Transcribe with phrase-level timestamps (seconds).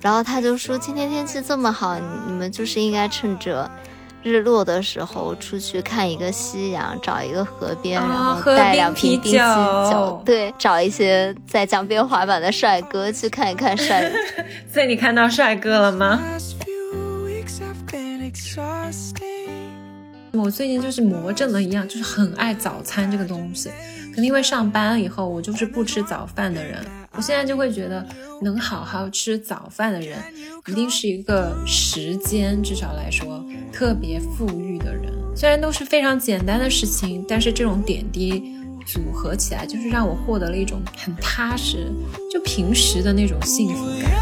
[0.00, 3.70] 然后他就说今天天气这么好，你们就是应该趁着
[4.22, 14.10] 日落的时候出去看一个夕阳，找一个河边，啊然后带两瓶冰啤酒，对，找一些在江边滑板的帅哥去看一看帅。
[14.70, 16.20] 所以你看到帅哥了吗.
[20.32, 23.70] 我最近就是魔怔了一样，就是很爱早餐这个东西。
[24.14, 26.78] 可能因为上班以后，我就是不吃早饭的人。
[27.16, 28.06] 我现在就会觉得，
[28.42, 30.16] 能好好吃早饭的人，
[30.68, 35.12] 一定是一个时间至少来说特别富裕的人。
[35.34, 38.54] 虽然都是非常简单的事情，但是这种点滴
[38.86, 41.90] 组合起来，就是让我获得了一种很踏实、
[42.32, 44.12] 就平时的那种幸福感。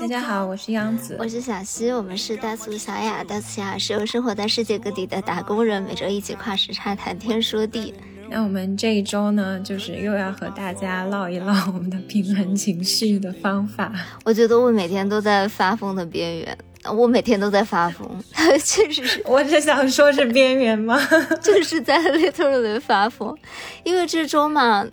[0.00, 1.28] 大家好，我是央子我。
[1.28, 3.22] 是小溪，我们是大苏小雅。
[3.22, 7.92] 大苏小雅是由生活在世界各地的打工人，每周一起跨时差谈天说地。
[8.30, 13.92] 那我们这一周呢，就是又要和大家唠一唠我们的平衡情绪的方法。
[14.24, 16.58] 我觉得我每天都在发疯的边缘，
[16.90, 18.08] 我每天都在发疯，
[18.64, 19.22] 确实是。
[19.26, 20.98] 我只想说是边缘吗？
[21.42, 23.36] 就是在 literally 发疯，
[23.84, 24.86] 因为这周嘛，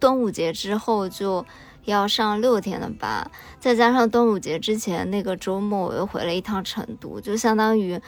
[0.00, 1.46] 端午节之后就
[1.90, 8.00] 要上六天的班，再加上端午节之前那个周末我又回了一趟成都，就相当于。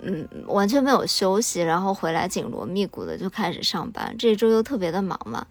[0.00, 4.14] 嗯，完全没有休息，然后回来紧锣密鼓的就开始上班。
[4.16, 5.44] 这一周又特别的忙嘛，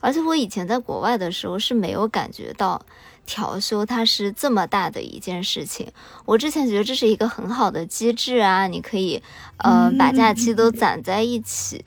[0.00, 2.84] 而且我以前在国外的时候是没有感觉到
[3.26, 5.86] 调休它是这么大的一件事情。
[6.24, 9.22] 我之前觉得这是一个很好的机制啊，你可以
[9.58, 11.80] 呃把假期都攒在一起，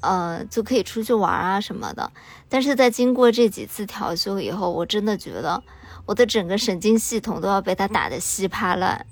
[0.00, 2.10] 呃就可以出去玩啊什么的。
[2.48, 5.62] 但是在经过这几次调休以后，我真的觉得
[6.06, 9.06] 我的整个神经系统都要被他打得稀巴烂。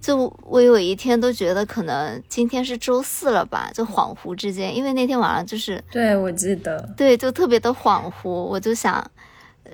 [0.00, 6.88] 就我有一天都觉得可能今天是周四了吧，就恍惚之间，因为那天晚上就是对，我记得。
[6.96, 9.10] 对，就特别的恍惚，我就想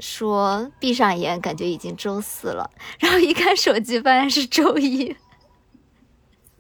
[0.01, 2.69] 说闭上眼，感觉已经周四了，
[2.99, 5.17] 然后一看手机，发现是周一，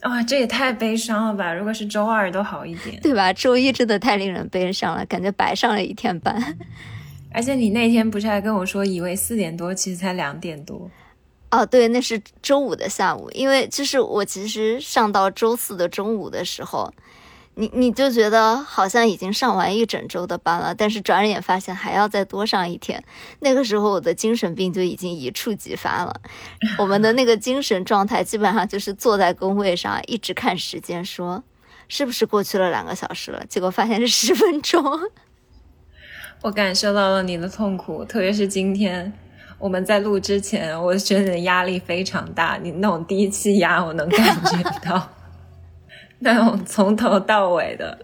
[0.02, 1.52] 哇、这也太悲伤了吧！
[1.52, 3.00] 如果是周二都好一点。
[3.00, 3.32] 对吧？
[3.32, 6.56] 周一真的太令人悲伤了，感觉白上了一天班。
[7.32, 10.90] 而且你那天不是还跟我说，以为四点多，其实才两点多。
[11.50, 16.92] 哦，对，那是周五的下午，因为就是我其实上到周四的中午的时候，
[17.58, 23.02] 你你就觉得好像已经上完一整周的班了，但是转眼发现还要再多上一天，
[23.40, 26.20] 那个时候我的精神病就已经一触即发了。
[26.78, 31.42] 我们的那个精神状态基本上就是坐在工位上一直看时间，说
[31.88, 34.84] 是不是过去了两个小时了，结果发现是十分钟。
[36.42, 39.10] 我感受到了你的痛苦，特别是今天
[39.58, 45.08] 我们在录之前，我觉得你的压力非常大，你那种低气压我能感觉到，
[46.20, 47.98] 那种从头到尾的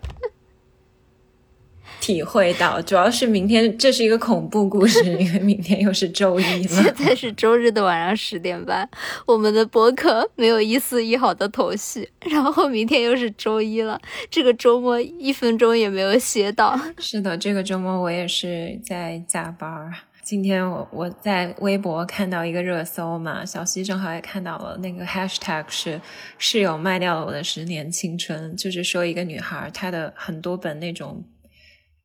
[2.01, 2.81] 体会到。
[2.83, 6.95] 主要是明天这是一个恐怖故事， 因为明天又是周一了现。
[6.95, 8.89] 在是周日的晚上十点半，
[9.27, 16.79] 我们的博客没有一丝一毫的头绪，然后明天又是周一了，这个周末一分钟也没有歇到。
[16.99, 19.93] 是的，这个周末我也是在加班儿。
[20.23, 26.01] 今天我我在微博看到一个热搜嘛，小溪正好也看到了，那个 hashtag 是
[26.39, 31.25] 室友卖掉了我的十年青春，就是说一个女孩她的很多本那种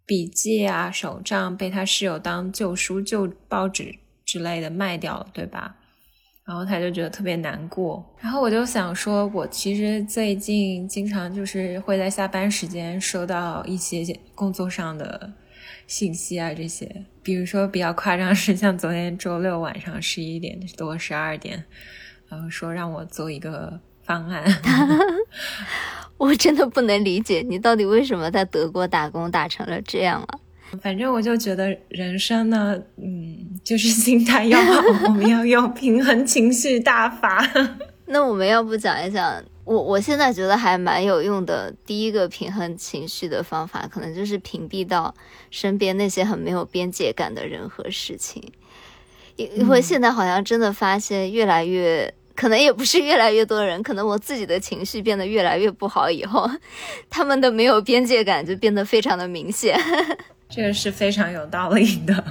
[0.06, 3.94] 笔记啊、手账被她室友当旧书、旧报纸
[4.26, 5.76] 之类的卖掉了，对吧？
[6.44, 14.04] 然后她就觉得特别难过，然后我就想说，我其实最近经常就是会在下班时间收到一些
[14.34, 15.32] 工作上的
[15.88, 21.64] 信息啊，这些，比如说比较夸张是像昨天周六晚上十一点多、十二点，
[22.28, 24.44] 然后说让我做一个方案，
[26.18, 30.40] 我真的不能理解你到底为什么在德国打工打成了这样了。
[30.82, 37.42] 反正我就觉得人生呢，嗯，就是心态要好，我们要用平衡情绪大法。
[38.08, 41.74] 那我们要不讲一讲，我我现在觉得还蛮有用的。
[41.86, 45.14] 第一个平衡情绪的方法，可能就是屏蔽到
[45.52, 48.42] 身边那些很没有边界感的人和事情。
[49.36, 56.50] 因因为现在好像真的发现越来越，可能也不是越来越多人，可能我自己的情绪变得越来越不好以后，
[57.10, 59.78] 他们的没有边界感就变得非常的明显。
[60.50, 62.24] 这个是非常有道理的。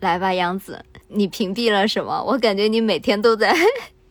[0.00, 2.22] 来吧，杨子，你屏蔽了什么？
[2.22, 3.56] 我感觉你每天都在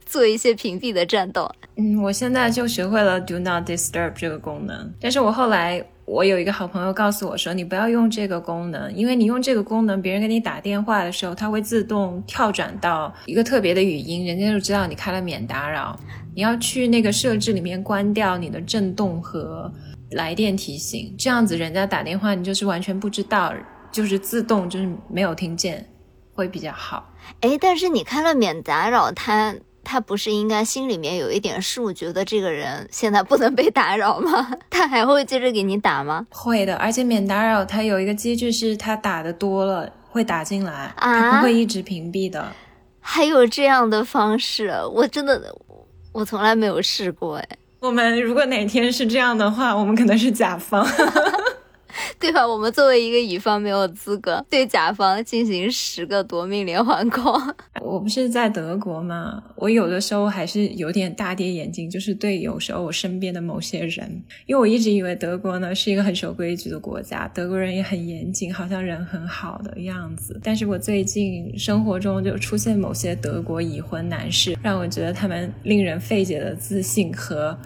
[0.06, 1.50] 做一些屏蔽的战斗。
[1.76, 15.98] 嗯，我现在就学会了 Do Not Disturb 这个功能，但是我后来我有一个好朋友告诉我说，你不要用这个功能，因为你用这个功能，别人给你打电话的时候，它会自动跳转到一个特别的语音，人家就知道你开了免打扰。
[16.36, 19.72] 你要去那个设置里面关掉你的震动和
[20.12, 23.54] 来电提醒，这样子人家打电话你就是完全不知道，
[23.92, 25.88] 就是自动就是没有听见，
[26.34, 27.08] 会比较好。
[27.42, 34.51] 诶，但是你开了免打扰，他他不是应该心里面有一点数，觉得这个人现在不能被打扰吗？
[34.69, 36.25] 他还会接着给你打吗？
[36.30, 42.51] 会的，而且免打扰他有一个机制是，他打的多了会打进来，啊它不会一直屏蔽的。
[43.00, 45.53] 还有这样的方式，我真的
[46.12, 47.47] 我从来没有试过，哎，
[47.81, 50.88] 我们如果哪天是这样的话，我们可能是甲方。
[52.19, 52.48] 对吧？
[52.48, 57.54] 我们作为一个乙方，没有资格对甲方进行十个夺命连环 call。
[57.81, 70.40] 我不是在德国嘛，我有的时候还是有点大跌眼镜，就是对有时候我身边的某些人，因为我一直以为德国呢是一个很守规矩的国家，德国人也很严谨，好像人很好的样子。
[70.44, 77.57] 但是我最近生活中就出现某些德国已婚男士，让我觉得他们令人费解的自信和，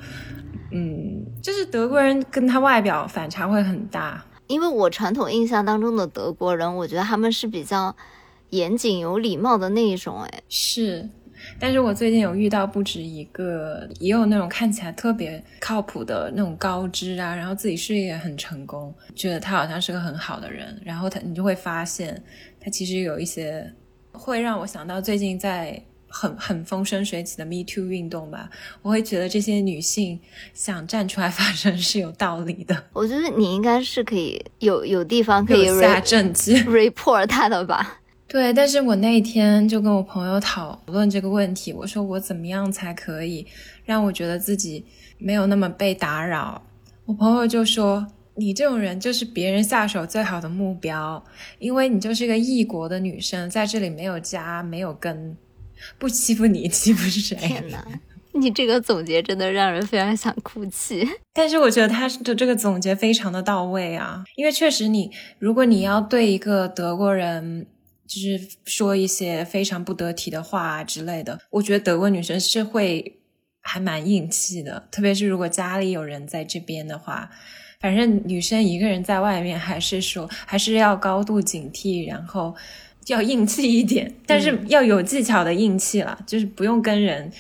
[0.72, 4.24] 嗯，就是德国人跟他外表反差会很大。
[4.48, 7.94] 因为我传统印象当中的德国人，我觉得他们是比较
[8.52, 11.10] 严谨、有礼貌的那一种，哎，是，
[11.60, 22.24] 但是我最近有遇到不止一个，也有那种看起来特别靠谱的那种高知啊，然后自己事业也很成功，觉得他好像是个很好的人，然后他你就会发现
[22.58, 23.70] 他其实有一些
[24.14, 28.50] 会让我想到最近在很很风生水起的 Me Too 运动吧，
[28.82, 30.20] 我会觉得这些女性
[30.54, 36.56] 想站出来 发声是有道理的，我觉得你应该是可以有有地方可以下政绩。
[36.66, 38.00] report 他的吧？
[38.28, 43.48] 对，但是我那一天就跟我朋友讨论这个问题，我说我怎么样才可以
[43.86, 44.86] 让我觉得自己
[45.18, 46.62] 没有那么被打扰？
[47.06, 48.06] 我朋友就说
[48.36, 51.24] ：“你这种人就是别人下手最好的目标，
[51.58, 55.38] 因为你就是一个异国的女生，在这里没有家，没有根，
[55.98, 57.86] 不欺负你， 欺负谁天哪，
[58.34, 61.08] 你这个总结真的让人非常想哭泣。
[61.34, 67.68] ”但是我觉得他的这个总结非常的到位啊，因为确实你，如果你要对一个德国人。
[68.08, 73.20] 就是说一些非常不得体的话啊之类的，我觉得德国女生是会
[73.60, 77.30] 还蛮硬气的，特别是如果家里有人在这边的话，
[77.82, 82.56] 反正女生一个人在外面，还是说还是要高度警惕，然后
[83.08, 87.32] 要硬气一点，但是要有技巧的硬气了，就是不用跟人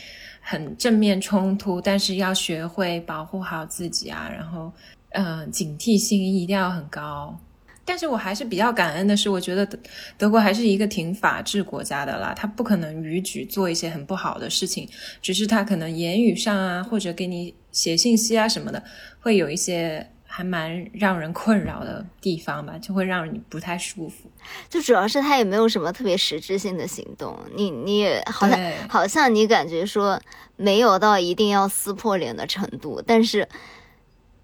[0.41, 4.71] 很正面冲突，但是要学会保护好自己啊，然后
[5.09, 7.37] 嗯、呃警惕性一定要很高。
[7.83, 9.79] 但是我还是比较感恩的是，我觉得德
[10.17, 14.87] 德国还是一个挺法治国家的啦，他不可能逾矩做一些很不好的事情，
[15.21, 18.83] 只是他可能言语上啊，或者给你写信息啊什么的，
[19.21, 20.05] 会有一些
[20.37, 24.29] 还蛮让人困扰的地方吧，就会让你不太舒服。
[24.69, 30.21] 就主要是他也没有什么特别实质性的行动，你你也好像好像你感觉说
[30.55, 33.49] 没有到一定要撕破脸的程度，但是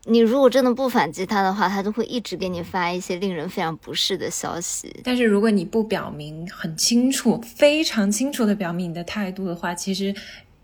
[0.05, 4.99] 你如果真的不反击他的话，他就会一直给你发一些令人非常不适的消息。
[5.03, 10.11] 但是如果你不表明很清楚、非常清楚的表明你的态度的话，其实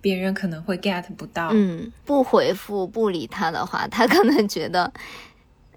[0.02, 1.50] 别人可能会 get 不到。
[1.54, 4.92] 嗯，不回复不理他的话，他可能觉得。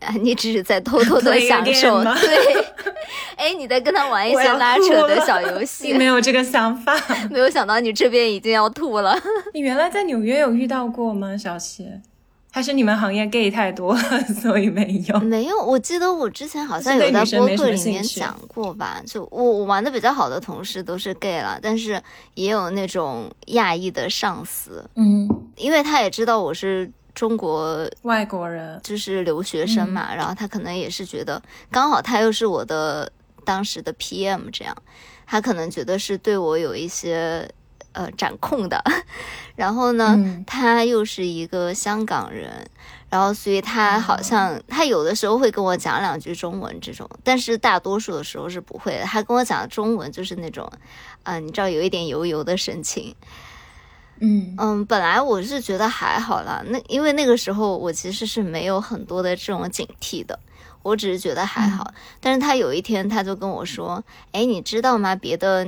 [0.00, 2.64] 啊，你只是在偷偷的 享受，对，
[3.38, 6.92] 哎，你在跟他玩一些拉扯的小游戏，没有这个想法。
[7.30, 9.16] 没有想到你这边已经要吐了。
[9.54, 11.86] 你原来在纽约有遇到过吗，小七？
[12.54, 14.00] 还是你们行业 gay 太多了，
[14.42, 15.18] 所以没有？
[15.20, 19.02] 没有，我记得我之前好像有在播客里面讲过吧。
[19.06, 22.00] 就我我玩的比较好的同事都是 gay 了，但是
[22.34, 33.10] 也有那种亚裔的上司，嗯，因为他也知道我是中国外国人，就是留学生嘛，然后他可能也是觉得刚好他又是我的
[33.46, 34.76] 当时的 PM，这样
[35.26, 37.48] 他可能觉得是对我有一些
[37.92, 38.82] 呃掌控的，
[39.56, 42.68] 然后呢，嗯他又是一个香港人，
[43.08, 49.04] 然后所以他好像他有的时候会跟我讲两句中文这种，但是大多数的时候是不会的。
[49.04, 50.70] 他跟我讲中文就是那种，
[51.24, 53.14] 嗯、你知道有一点油油的神情。
[54.24, 60.38] 嗯嗯，本来我是觉得还好啦，那因为那个时候我其实是没有很多的这种警惕的，
[60.84, 61.92] 我只是觉得还好。
[62.20, 65.16] 但是他有一天他就跟我说：“哎，你知道吗？
[65.16, 65.66] 别的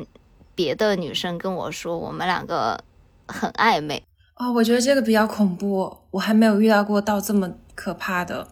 [0.55, 2.83] 别的女生跟我说我们两个
[3.27, 4.03] 很暧昧。”
[4.37, 8.49] 哦，我觉得这个比较恐怖，我还没有遇到过到这么可怕的。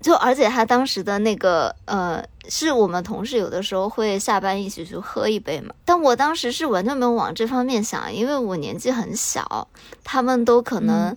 [0.00, 9.68] 就而且他当时的那个呃，是我们同事有的时候会下班一起去喝一杯嘛，但我当时是完全没有往这方面想，因为我年纪很小，
[10.02, 11.16] 他们都可能嗯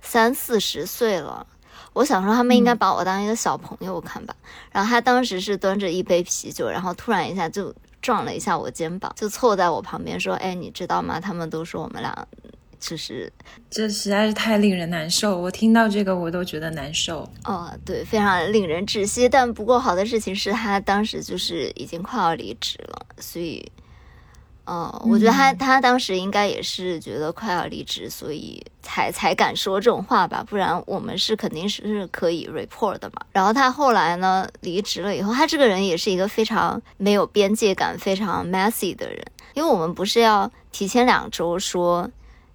[0.00, 1.46] 三四十岁了。
[1.92, 4.34] 我想说，他们应该嗯把我当一个小朋友看吧。
[4.70, 11.18] 然后他当时是端着一杯啤酒，然后突然一下就撞了一下我肩膀，就凑在我旁边说：“哎，你知道吗？
[11.18, 12.26] 他们都说我们俩
[12.78, 13.32] 就是
[13.70, 15.40] 这实在是太令人难受。
[15.40, 17.26] 我听到这个我都觉得难受。
[17.44, 19.28] 哦，对，非常令人窒息。
[19.28, 23.72] 但不过好的事情是他当时就是已经快要离职了，所以。
[24.64, 33.22] 哦，我觉得他他当时应该也是觉得快要离职，所以才才敢说这种话吧，不然我们是肯定是可以 report 的嘛。
[33.32, 39.20] 然后他后来呢离职了以后，他这个人也是一个非常没有边界感、非常 messy 的人，
[39.54, 42.10] 因为我们不是要提前两周说。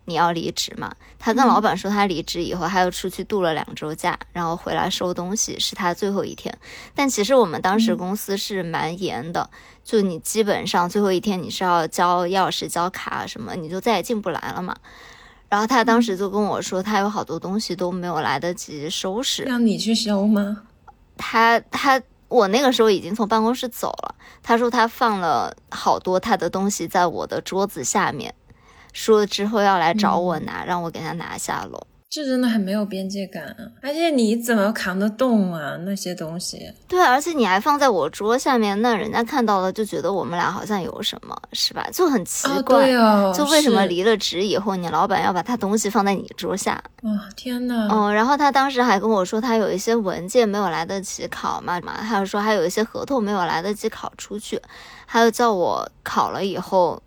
[0.08, 0.90] 你要离职嘛？
[1.20, 6.58] 他跟老板说他离职以后，他又出去度了两周假，然后回来收东西，是他最后一天。
[6.96, 9.50] 但其实我们当时公司是蛮严的，
[9.84, 14.74] 就你基本上最后一天你是要交钥匙、交卡什么，你就再也进不来了嘛。
[15.50, 20.64] 然后他当时就跟我说，他有好多东西都没有来得及收拾，让你去收吗？
[21.18, 28.34] 他他我那个时候已经从办公室走了，他说他放了好多他的东西在我的桌子下面。
[28.98, 31.80] 说之后要来找我拿，让我给他拿下楼。
[32.10, 33.58] 这真的很没有边界感啊！
[33.82, 35.76] 而且你怎么扛得动啊？
[35.86, 36.72] 那些东西。
[36.88, 41.86] 对，而且你还放在我桌下面，那人家看到了就觉得我们俩好像有什么，是吧？
[41.94, 42.86] 就很奇怪。
[42.86, 43.32] 对哦。
[43.38, 46.82] 就为什么离了职以后，你老板要把他东西放在你桌下？
[47.04, 47.88] 哇，天呐。
[47.92, 54.60] 嗯，然后他当时还跟我说，他有一些文件没有来得及考嘛嘛，还有说还有一些合同没有来得及考出去，
[55.06, 57.00] 还有叫我考了以后。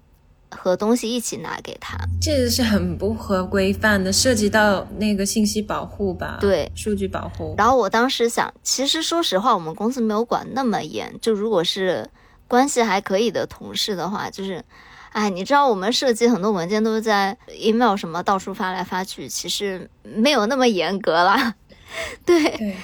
[0.51, 6.39] 和东西一起拿给他，这个是很不合规范的，涉及到那个信息保护吧？
[6.41, 7.55] 对，数据保护。
[7.57, 11.15] 然后我当时想，其实说实话，我们公司没有管那么严。
[11.21, 12.09] 就如果是
[12.49, 14.65] 关系还可以的同事的话，就是，
[15.13, 21.55] 哎，你知道我们设计很多文件都是在 email 什么到处发来发去，其实没有那么严格啦。
[22.27, 22.57] 对。
[22.57, 22.77] 对。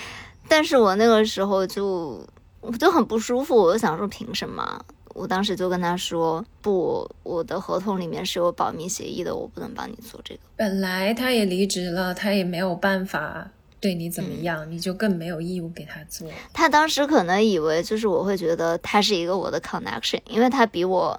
[0.49, 2.25] 但是我那个时候就
[2.61, 4.81] 我就很不舒服，我就想说，凭什么？
[5.17, 16.29] 我当时就跟他说：“不，我的合同里面是有保密协议的，我不能帮你做这个。”本来他也离职了，他也没有办法对你怎么样，你就更没有义务给他做。
[16.53, 21.19] 他当时可能以为就是我会觉得他是一个我的 connection，因为他比我。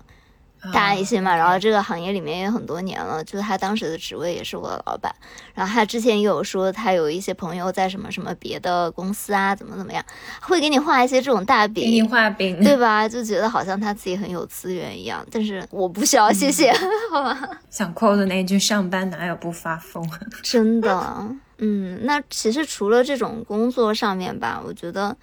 [0.73, 5.13] 大一些嘛，然后这个行业里面也很多年了，就是他当时的职位也是我的老板，
[5.53, 10.03] 然后他之前也有说他有一些朋友在什么什么别的公司啊，怎么怎么样，
[10.41, 13.07] 会给你画一些这种大饼，给你画饼，对吧？
[13.07, 16.73] 就觉得好像他自己很有资源一样，但是我不需要，谢谢，
[17.11, 17.37] 好吧？
[17.69, 20.03] 想 quote 那句上班哪有不发疯？
[20.43, 21.25] 真的，
[21.59, 25.15] 嗯，那其实除了这种工作上面吧，我觉得。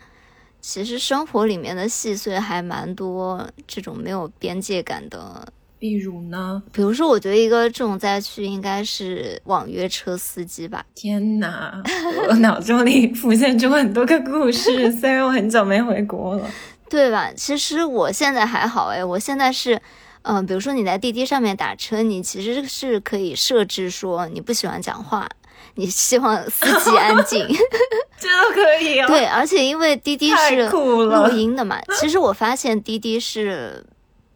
[0.66, 5.46] 其实生活里面的细碎还蛮多，这种没有边界感的。
[5.78, 6.62] 比如呢？
[6.72, 10.82] 比如说，我觉得一个重灾区应该是网约车司机吧。
[10.94, 11.82] 天哪，
[12.30, 16.50] 我脑中里浮现出很多个故事，虽然我很久没回国了，
[16.88, 17.30] 对吧？
[17.36, 19.78] 其实我现在还好哎，我现在是，
[20.22, 25.28] 嗯，比如说你在滴滴上面打车，你其实是可以设置说你不喜欢讲话。
[25.76, 27.46] 你希望司机安静，
[28.18, 29.06] 这都可以啊。
[29.06, 33.84] 对，而且因为滴滴是录音的嘛，其实我发现滴滴是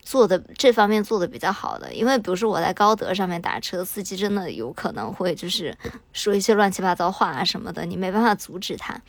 [0.02, 1.92] 做的这方面做的比较好的。
[1.94, 5.76] 因为比如说我在高德上面打车，司机真的有可能会就是
[6.12, 9.00] 说一些乱七八糟话啊什么的，你没办法阻止他。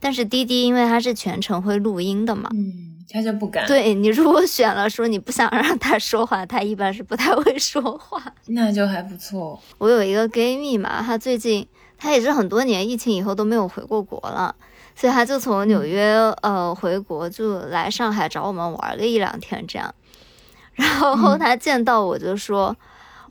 [0.00, 3.66] 但是滴滴因为它是全程会录音的嘛，嗯，他就不敢。
[3.66, 8.22] 对你如果选了说你不想让他说话，他一般是不太会说话。
[8.46, 9.60] 那就还不错。
[9.76, 11.66] 我有一个闺蜜嘛，她最近
[11.98, 14.54] 她也是很多年疫情以后都没有回过国了，
[14.96, 19.94] 所以她就从纽约呃回国，就来上海找我们玩个一两天这样。
[20.72, 22.74] 然后她见到我就说：“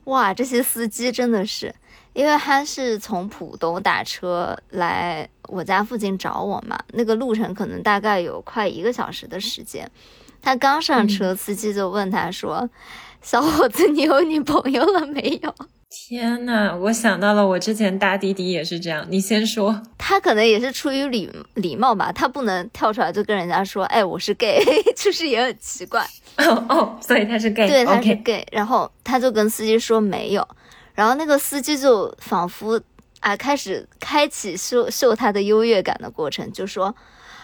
[0.04, 1.74] 哇，这些司机真的是。”
[2.12, 9.90] 因为他是从浦东打车来我家附近找我嘛，那个路程可能大概有快一个小时的时间。
[10.42, 12.70] 他刚上车，司机就问他说
[13.20, 15.54] ：“小伙子，你有女朋友了没有？”
[15.90, 19.04] 天呐，我想到了，我之前搭滴滴也是这样。
[19.10, 24.62] 你先说，他可能也是出于礼礼貌吧，他不能跳出来就跟人家说：“哎，我是 gay。
[24.96, 26.06] ”就是也很奇怪。
[26.38, 28.46] 哦哦，所以他是 gay，对，他是 gay。
[28.52, 30.48] 然后他就跟司机说没有。
[30.94, 32.80] 然后那个司机就仿佛
[33.20, 36.94] 啊开始开启秀秀他的优越感的过程，就说：“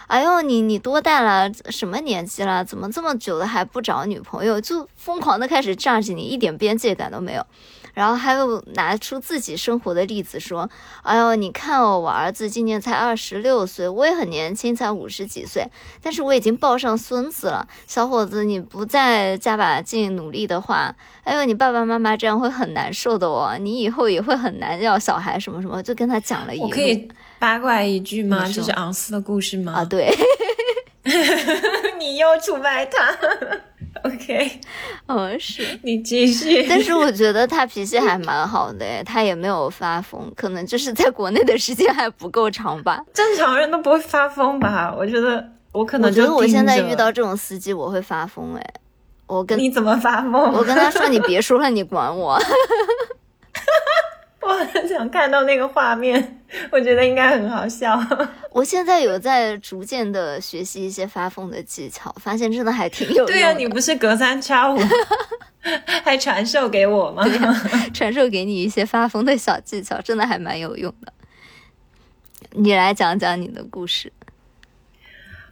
[0.08, 1.52] 哎呦，你你多大了？
[1.70, 2.64] 什么年纪了？
[2.64, 7.46] 怎么这么久了还不找女朋友？”就疯狂的开始炸起你，一点边界感都没有。
[7.96, 10.68] 然后还有拿出自己生活的例子说
[11.02, 15.66] ：“哎呦，你看哦，我儿子今年才二十六岁，我也很年轻，才五十几岁，
[16.02, 17.66] 但是我已经抱上孙子了。
[17.86, 26.60] 小伙子，你不再加把劲努力的话，哎呦，你爸爸妈妈这样会很难受的哦，你以后也会很难要小孩什么什么，就跟他讲了一。
[26.60, 28.46] 我可以八卦一句吗？
[28.52, 29.72] 这是昂斯的故事吗？
[29.72, 30.14] 啊，对，
[31.98, 33.16] 你又出卖他。
[34.06, 34.60] OK，OK，
[35.06, 35.78] 嗯，是。
[35.82, 36.64] 你继续。
[36.68, 43.02] 但是我觉得他脾气还蛮好的，他也没有发疯，可能就是在国内的时间还不够长吧。
[43.12, 44.94] 正常人都不会发疯吧？
[44.96, 48.64] 我觉得我可能我觉得我现在遇到这种司机，我会发疯，哎。
[49.28, 50.32] 我跟你怎么发疯？
[50.52, 52.38] 我跟他说：“你别说了，你管我。”
[54.46, 58.00] 我很想看到那个画面，我觉得应该很好笑。
[58.52, 63.26] 我现在有在逐渐的学习一些发疯的技巧，发现真的还挺有用。
[63.26, 64.78] 对呀，你不是隔三差五
[66.04, 67.24] 还传授给我吗？
[67.92, 71.12] 传授给你一些发疯的小技巧，真的还蛮有用的。
[72.52, 74.12] 你来讲讲你的故事。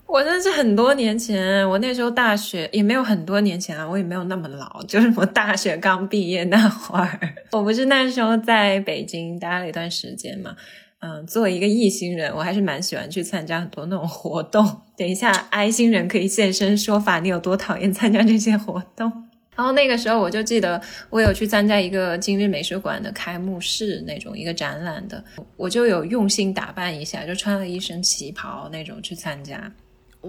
[0.07, 7.19] 我那是很多年前，我那时候大学也没有很多年前啊，我也没有那么老，就是我大学刚毕业那会儿，
[7.51, 10.55] 我不是那时候在北京待了一段时间嘛，
[11.01, 14.83] 嗯，作为一个异星人，我还是蛮喜欢去参加很多那种活动。
[14.97, 19.11] 等一下，I 星人可以现身说法，你有多讨厌参加这些活动？
[19.57, 20.81] 然后那个时候我就记得，
[21.11, 25.25] 我有去参加一个今日美术馆的开幕式那种一个展览的，
[25.57, 29.73] 我就有用心打扮一下，就穿了一身旗袍那种去参加。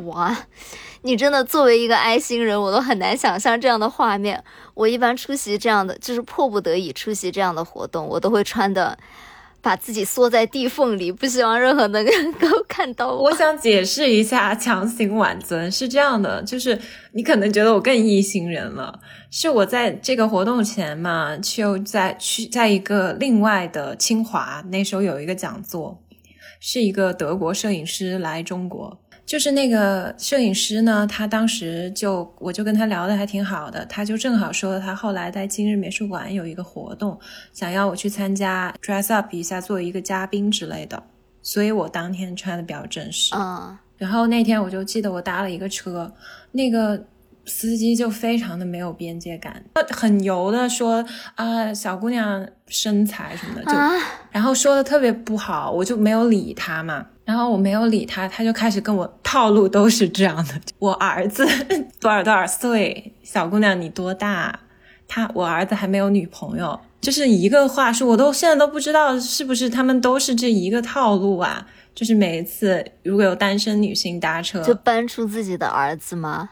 [0.03, 0.37] 哇，
[1.03, 4.43] 你真的作为一个 I 星人，我都很难想象这样的画面。
[4.73, 8.97] 我一般出席这样的，就是迫不得已出席这样的活动，我都会穿的，
[9.61, 13.23] 把自己缩在地缝里，不希望任何能 够看到我。
[13.23, 16.77] 我想解释一下，强行挽尊是这样的，就是
[17.13, 18.99] 你可能觉得我更异星人了，
[19.31, 26.03] 是我在这个活动前嘛，就在去在一个另外的清华，那时候有一个讲座，
[26.59, 28.99] 是一个德国摄影师来中国。
[29.25, 37.19] 就是那个摄影师呢，他当时就我就跟他聊的还挺好的，他就正好说他后来在今日美术馆有一个活动，
[37.51, 41.01] 想要我去参加，dress up 一下，作为一个嘉宾之类的，
[41.41, 43.33] 所以我当天穿的比较正式。
[43.35, 46.13] 嗯，然后那天我就记得我搭了一个车，
[46.51, 47.03] 那个
[47.45, 57.05] 司机就非常的没有边界感，很油的说啊小姑娘身材什么的，就然后说的特别不好，我就没有理他嘛。
[57.23, 60.53] 然后我没有理他，他就开始跟我套路，都是这样的。
[60.77, 61.43] 我儿子
[61.99, 64.59] 多少多少岁，小姑娘你多大？
[65.07, 71.67] 他我儿子还没有女朋友，就是一个话术，我都现在都不知道是不是他们都是这一个套路啊。
[71.95, 76.49] 就是每一次如果有单身女性搭车，就搬出自己的儿子吗？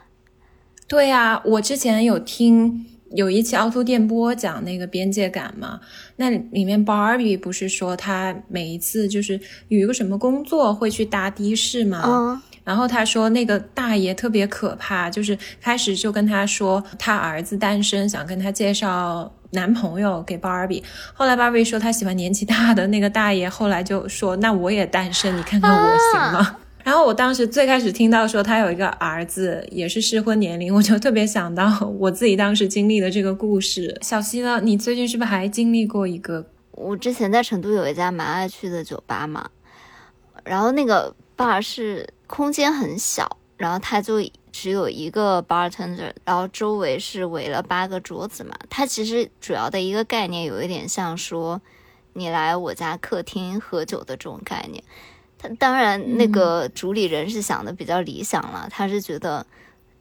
[0.94, 2.86] 对呀，我之前有听。
[3.16, 5.80] 有一期凹凸电波讲那个边界感嘛，
[6.16, 26.58] 那里面 Barbie 不是说他每一次就是有一个什么工作会去搭的士嘛，然后他说那个大爷特别可怕，就是开始就跟他说他儿子单身，想跟他介绍男朋友给 Barbie，后来 Barbie 说她喜欢年纪大的那个大爷，后来就说那我也单身，你看看我行吗？
[26.84, 33.98] 然后我当时最开始听到说他有一个儿子，也是适婚年龄，我就特别想到我自己当时经历的这个故事。
[34.02, 36.46] 小溪呢，你最近是不是还经历过一个？
[36.72, 39.50] 我之前在成都有一家蛮爱去的酒吧嘛，
[40.44, 44.16] 然后那个 bar 是空间很小，然后他就
[44.52, 48.54] 只有一个 bartender，然后周围是围了八个桌子嘛。
[48.70, 51.62] 它其实主要的一个概念有一点像说，
[52.12, 54.84] 你来我家客厅喝酒的这种概念。
[55.60, 58.68] 当然，那个主理人是想的比较理想了。
[58.72, 59.46] 他是觉得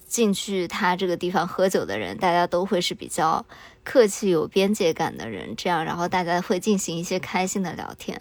[0.06, 3.44] 进去他这个地方喝酒的人，大家都会是比较
[3.84, 8.18] 客气、有边界感的人，这样，然后大家会进行一些开心的聊天。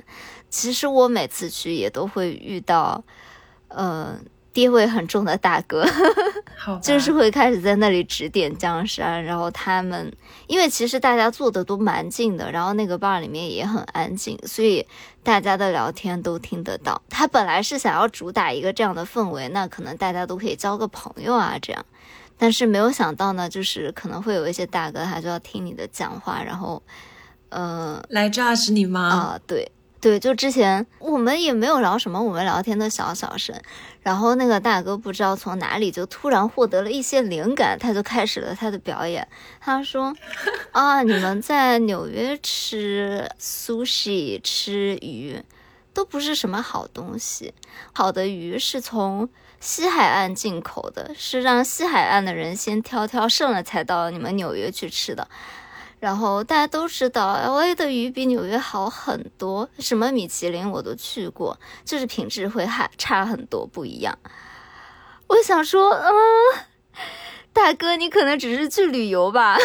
[0.50, 3.04] 其实我每次去也都会遇到，
[3.68, 4.20] 呃。
[4.54, 5.86] 地位很重的大哥，
[6.84, 9.24] 就是会开始在那里指点江山。
[9.24, 10.12] 然后他们，
[10.48, 14.86] 因为其实大家坐的都蛮近的，然后那个 bar 里面也很安静，所以
[15.24, 17.02] 大家的聊天都听得到。
[17.10, 21.86] 他本来是想要主打一个这样的氛围，那可能大家都可以交个朋友啊，这样。
[22.38, 26.82] 但是没有想到呢，就是可能会有一些大哥，他就要听你的讲话，然后，
[27.50, 29.02] 呃，来 judge 你吗？
[29.10, 29.72] 啊，对。
[30.02, 33.56] 对，就之前我们也没有聊什么，我们聊天的小小声，
[34.02, 39.28] 然后那个大哥不知道从哪里就突然获得了一些灵感，他就开始了他的表演。
[39.60, 40.12] 他说：
[40.74, 45.40] “啊，你们在纽约吃 sushi 吃鱼，
[45.94, 47.54] 都不是什么好东西。
[47.94, 55.28] 好的鱼是从西海岸进口的，是让西海岸的人先挑挑剩了才到你们纽约去吃的。”
[56.02, 64.18] 然后大家都知道，L A 的鱼比纽约好很多，什么米其林我都去过，就是品质会还差很多，不一样。
[65.28, 66.12] 我想说，嗯，
[67.54, 69.56] 大哥，你可能只是去旅游吧，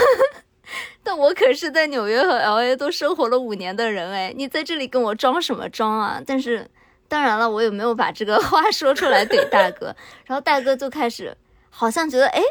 [1.03, 6.21] 但我可是在纽约和 L A 都生活了五年的人哎，你在这里跟我装什么装啊？
[6.27, 6.71] 但是，
[7.09, 9.97] 当然了，我也没有把这个话说出来怼大哥，
[10.27, 11.35] 然后大哥就开始
[11.71, 12.43] 好像觉得，哎。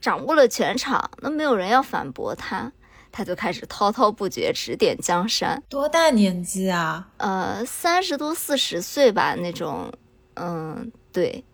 [0.00, 2.70] 掌握了全场，那没有人要反驳他，
[3.18, 5.60] 他就开始滔滔不绝指点江山。
[5.68, 7.08] 多大年纪啊？
[7.16, 9.92] 呃，三十多四十岁吧，那种，
[10.34, 11.44] 嗯，对。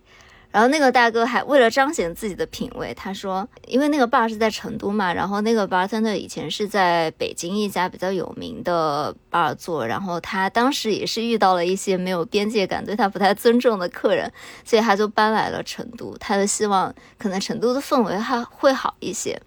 [0.51, 14.31] 然后那个大哥还为了彰显自己的品味，他说，因为那个 bar 是在成都嘛，然后那个 bartender 以前是在北京一家比较有名的 bar 做，然后他当时也是遇到了一些没有边界感、对他不太尊重的客人，
[14.67, 19.41] 所以他就搬来了成都，他就希望可能成都的氛围还会好一些。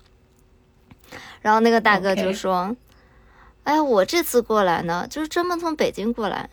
[1.42, 2.76] 然后那个大哥就说
[3.64, 6.50] ：“哎，我这次过来呢，就是专门从北京过来，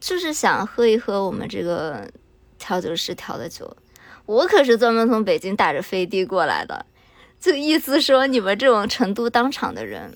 [0.00, 2.08] 就是想喝一喝我们这个
[2.58, 3.76] 调酒师调的酒。”
[4.26, 6.86] 我可是专门从北京打着飞的过来的，
[7.38, 10.10] 就意思说你们这种成都当场的人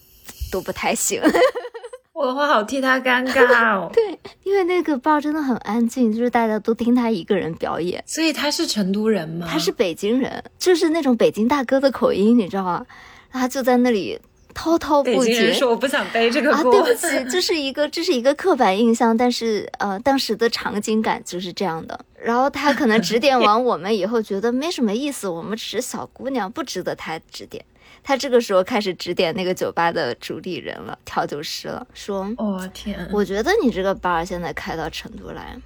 [0.51, 1.21] 都不太行。
[2.15, 3.91] 我好替他尴尬哦。
[3.95, 8.03] 对，因为那个包真的很安静，就是大家都听他一个人表演。
[8.07, 9.47] 所以他是成都人吗？
[9.49, 12.87] 他是北京人，就是那种北京大哥的口音，你知道吗？
[13.31, 14.21] 他就在那里。
[14.55, 16.81] 滔滔不绝，说我不想背这个锅。
[16.81, 22.01] 啊，对不起，这是一个这是一个刻板印象，但是呃，当时的场景感就是这样的。
[22.21, 27.65] 然后他可能指点完我们以后，觉得没什么意思，我们只是小姑娘，不值得他指点。
[28.03, 35.57] 他这个时候开始指点那个酒吧的主理人了，调酒师了，说：“哦天，我觉得你这个 bar 现在开到成都来。”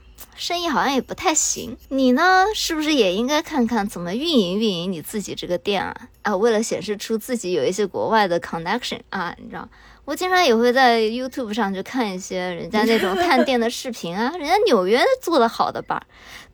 [0.43, 5.97] 生意好像也不太行，你呢，是不是也应该看看怎么运营运营你自己这个店啊？
[6.23, 9.69] 啊，为了显示出自己有一些国外的 connection 啊，你知道，
[10.05, 16.03] 我经常也会在 YouTube 上去看一些人家那种探店的视频啊， 人家纽约做的好的吧。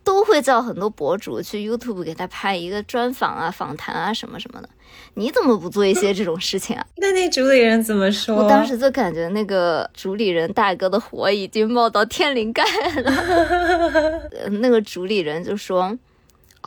[0.05, 4.69] 都会叫很多博主去 YouTube 给他拍一个专访啊、访谈啊什么什么的。
[5.15, 6.87] 你怎么不做一些这种事情啊？
[6.97, 8.35] 那那主理人怎么说？
[8.43, 12.65] 我当时就感觉那个主理人大哥的火已经冒到天灵盖
[13.03, 14.23] 了。
[14.63, 15.95] 那个主理人就说。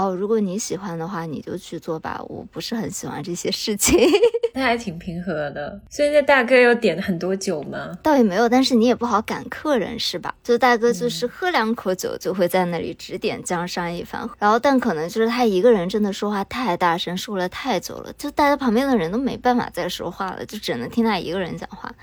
[0.02, 2.20] 哦，如果你喜欢的话，你就去做吧。
[2.28, 4.00] 我不是很喜欢这些事情。
[4.54, 5.80] 那还挺平和的。
[5.90, 7.96] 所以那大哥有点很多酒吗？
[8.02, 10.34] 倒也没有，但是你也不好赶客人，是吧？
[10.44, 14.28] 就大哥就是喝两口酒，就会在那里指点江山一番。
[14.40, 21.94] 然后，但可能就是他一个人真的说话太大声，说了太久了，就大家旁边的人都没办法再说话了，就只能听他一个人讲话。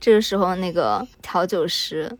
[0.00, 2.10] 这个时候，那个调酒师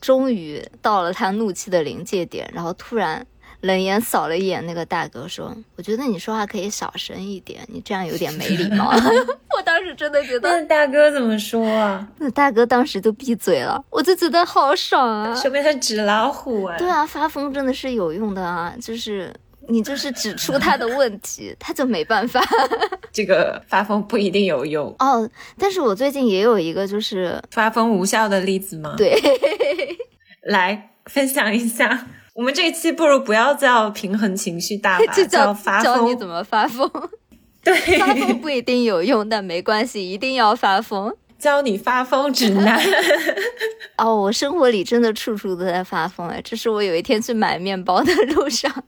[0.00, 3.26] 终于到了他怒气的临界点，然后突然。
[3.64, 8.92] 冷眼扫了一眼那个大哥，说：“我觉得你说话可以小声一点，你这样有点没礼貌。”
[9.56, 12.06] 我当时真的觉得，那大哥怎么说啊？
[12.18, 15.34] 那大哥当时就闭嘴了，我就觉得好爽啊！
[15.34, 16.76] 说明他纸老虎啊！
[16.76, 18.74] 对啊，发疯真的是有用的啊！
[18.82, 19.34] 就是
[19.66, 22.44] 你就是指出他的问题， 他就没办法。
[23.12, 25.26] 这个发疯不一定有用哦。
[25.58, 28.94] 但是我最近也有一个就是发疯无效的例子吗？
[28.98, 29.18] 对，
[30.42, 32.06] 来分享一下。
[32.34, 35.84] 我们这一期不如不要叫平衡情绪大 法，就叫发疯。
[35.84, 36.90] 教你怎么发疯。
[37.62, 41.14] 对，发疯不一定有用，但没关系，一定要发疯。
[41.38, 42.80] 教你发疯指南。
[43.98, 46.40] 哦，我生活里真的处处都在发疯哎！
[46.42, 48.84] 这是我有一天去买面包的路上。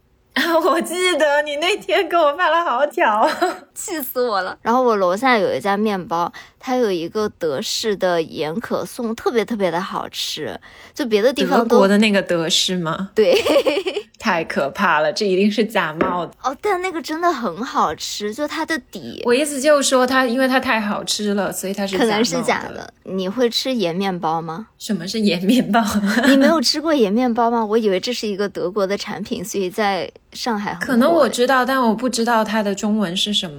[0.64, 3.26] 我记得你那天给我发了好条，
[3.74, 4.58] 气死我了。
[4.60, 6.30] 然后我楼下有一家面包，
[6.66, 10.58] 它有一个德式的盐可颂，特别特别的好吃。
[10.92, 13.10] 就别的地方德国的那个德式吗？
[13.14, 13.40] 对，
[14.18, 16.32] 太可怕了，这一定是假冒的。
[16.42, 19.22] 哦，但那个真的很好吃，就它的底。
[19.24, 22.92] 我意思就是说，它因为它太好吃了，所以它是可能是假的。
[23.04, 24.66] 你会吃盐面包吗？
[24.76, 25.80] 什么是盐面包？
[26.26, 27.64] 你没有吃过盐面包吗？
[27.64, 30.10] 我以为这是一个德国的产品，所以在。
[30.32, 33.58] 上海可能我知道，但我不知道它的中文是什么。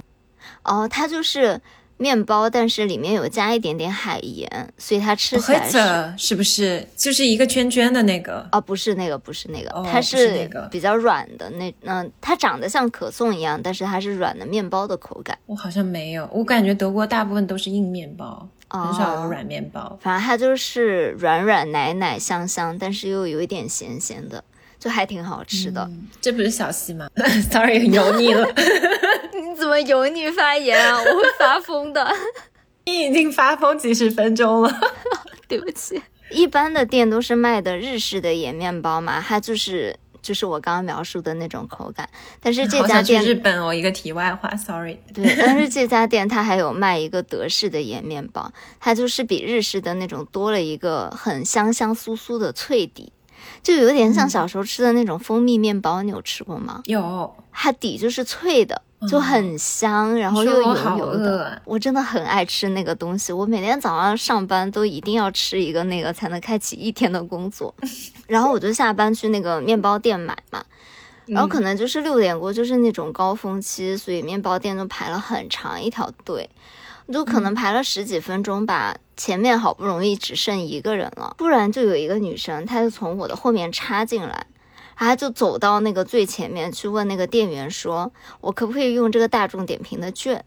[0.62, 1.60] 哦，它就是
[1.98, 8.48] 面包，但是里面有加一点点海盐，所以它吃起来是是不是就是一个圈圈的那个？
[8.52, 15.36] 哦，不是那个，不是那个，它是比较软的那嗯，它长得像可颂一样，但是它是软的面包的口感。
[15.46, 19.98] 我好像没有，我感觉德国大部分都是硬面包，很少有软面包。
[20.00, 24.44] 反正它就是软软奶奶香香，但是又有一点咸咸的。
[24.78, 27.08] 就还挺好吃的，这不是小西吗？
[27.50, 28.46] Sorry， 油腻了。
[29.32, 30.98] 你怎么油腻发言啊？
[30.98, 32.08] 我会发疯的。
[32.86, 34.80] 你已经发疯几十分钟了。
[35.46, 36.00] 对不起。
[36.30, 42.08] 一般的店都是卖的日式的盐面包嘛，它就是就是我刚刚描述的那种口感。
[42.40, 44.98] 但是这家店日本哦，一个题外话，Sorry。
[45.12, 53.12] 对，但是这家店它还有卖一个德式的盐面包，它就是比日式的那种多了一个很香香酥酥的脆底。
[53.62, 56.82] 就有点像小时候吃的那种蜂蜜面包，你有吃过吗？
[56.86, 61.60] 有，它底就是脆的，就很香，然后又油油的。
[61.64, 67.74] 我真的很爱吃那个东西，我每天早上上班都一定要吃一个那个，才能开启一天的工作。
[68.26, 70.64] 然后我就下班去那个面包店买嘛，
[71.26, 76.48] 然后可能就是六点过，就是那种高峰期，所以面包店都排了很长一条队，
[77.12, 78.96] 就可能排了十几分钟吧。
[79.16, 84.46] 前面好不容易只剩一个人了，突然就有一个女生，她就从我的后面插进来，
[84.96, 90.44] 她就走到那个最前面去问那个店员说：“我可不可以用这个大众点评的券？”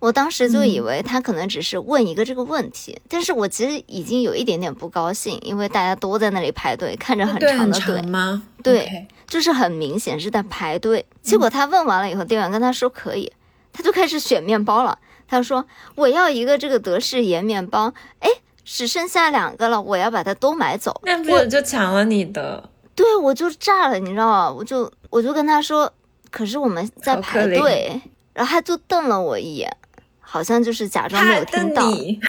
[0.00, 8.42] 我当时就以为他可能只是问一个这个问题，但是我其实已经有一点点不高兴，因为大家都在那里排队，看着很长的队吗？
[8.62, 11.04] 对，就是很明显是在排队。
[11.20, 13.30] 结果他问完了以后，店员跟他说可以，
[13.74, 14.98] 他就开始选面包了。
[15.30, 15.64] 他说
[15.94, 18.28] 我要一个这个德式盐面包，哎，
[18.64, 21.00] 只剩下两个了，我要把它都买走。
[21.04, 22.68] 那不就抢了你的？
[22.94, 24.50] 对，我就炸了，你知道吗？
[24.50, 25.90] 我就我就跟他说，
[26.30, 28.00] 可是我们在排队，
[28.34, 29.74] 然后他就瞪了我一眼。
[30.22, 31.82] 好像就是假装没有听到，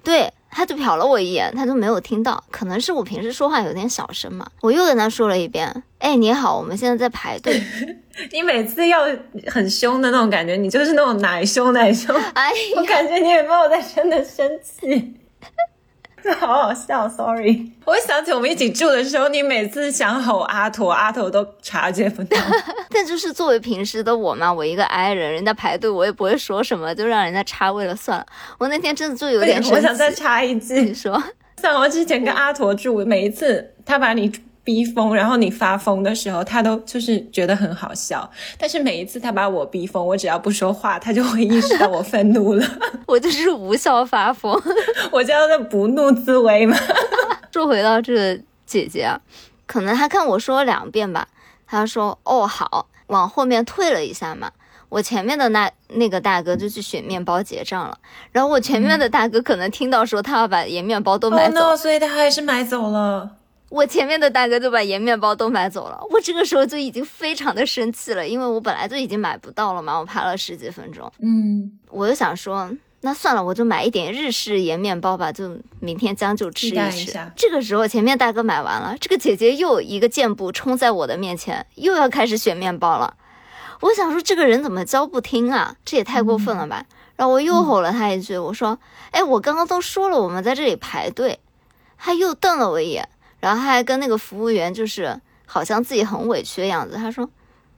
[0.04, 4.46] 对，他就瞟了我一眼，他就没有听到，可能是我平时说话有点小声嘛。
[4.62, 7.62] 我又跟他说了一遍，哎，你好，我们现在在排队。
[8.32, 9.08] 你每次要
[9.48, 12.16] 很凶的那种感觉，你就是那种奶凶奶凶。
[12.34, 15.16] 哎，我感觉你也没有在真的生气。
[16.24, 17.72] 这 好好笑，sorry。
[17.86, 22.38] 我想起我们一起住的时候，你每次想吼阿驼，阿驼都察觉不到。
[22.90, 28.26] 但就是作为平时的我嘛，我一个 I 人，人家排队我也不会说什么，就让人家插位了算了。
[28.60, 31.22] 我那天真的就有点我想再插一句，你说，
[31.62, 34.32] 像我之前跟阿驼住，每一次他把你。
[34.64, 38.30] 逼疯，然后你发疯的时候，他都就是觉得很好笑。
[38.58, 42.66] 但是每一次他把我逼疯，我只要不说话，他就会意识到我愤怒了。
[43.08, 44.60] 我就是无效发疯，
[45.12, 46.78] 我叫他不怒自威嘛。
[47.52, 49.20] 说回到这个姐姐啊，
[49.66, 51.28] 可能他看我说了两遍吧，
[51.68, 54.52] 他说哦好，往后面退了一下嘛。
[54.88, 57.98] 我前面的那那个大哥就去选面包结账了，
[58.32, 63.38] 然后我前面的大哥可能听到说他要把盐面包都买走，所以他还是买走了。
[63.72, 71.10] 我前面的大哥就把盐面包都买走了，我这个时候就已经非常的生气了，因为我本来就已经买不到了嘛，我排了十几分钟。
[71.20, 77.18] 嗯，我就想说，那算了，我就买一点日式盐面包吧，就明天将就吃一吃。
[77.34, 83.16] 这个时候前面大哥买完了，这个姐姐又一个箭步冲在我的面前，又要开始选面包了。
[83.80, 85.78] 我想说，这个人怎么教不听啊？
[85.86, 86.86] 这也太过分了吧！
[87.16, 88.78] 然后我又吼了他一句，我说
[89.12, 91.40] ：“哎，我刚刚都说了，我们在这里排队。”
[91.98, 93.08] 他又瞪了我一眼。
[93.42, 96.96] 然后他还跟那个服务员，就是好像自己很委屈的样子。
[96.96, 97.30] 他说：“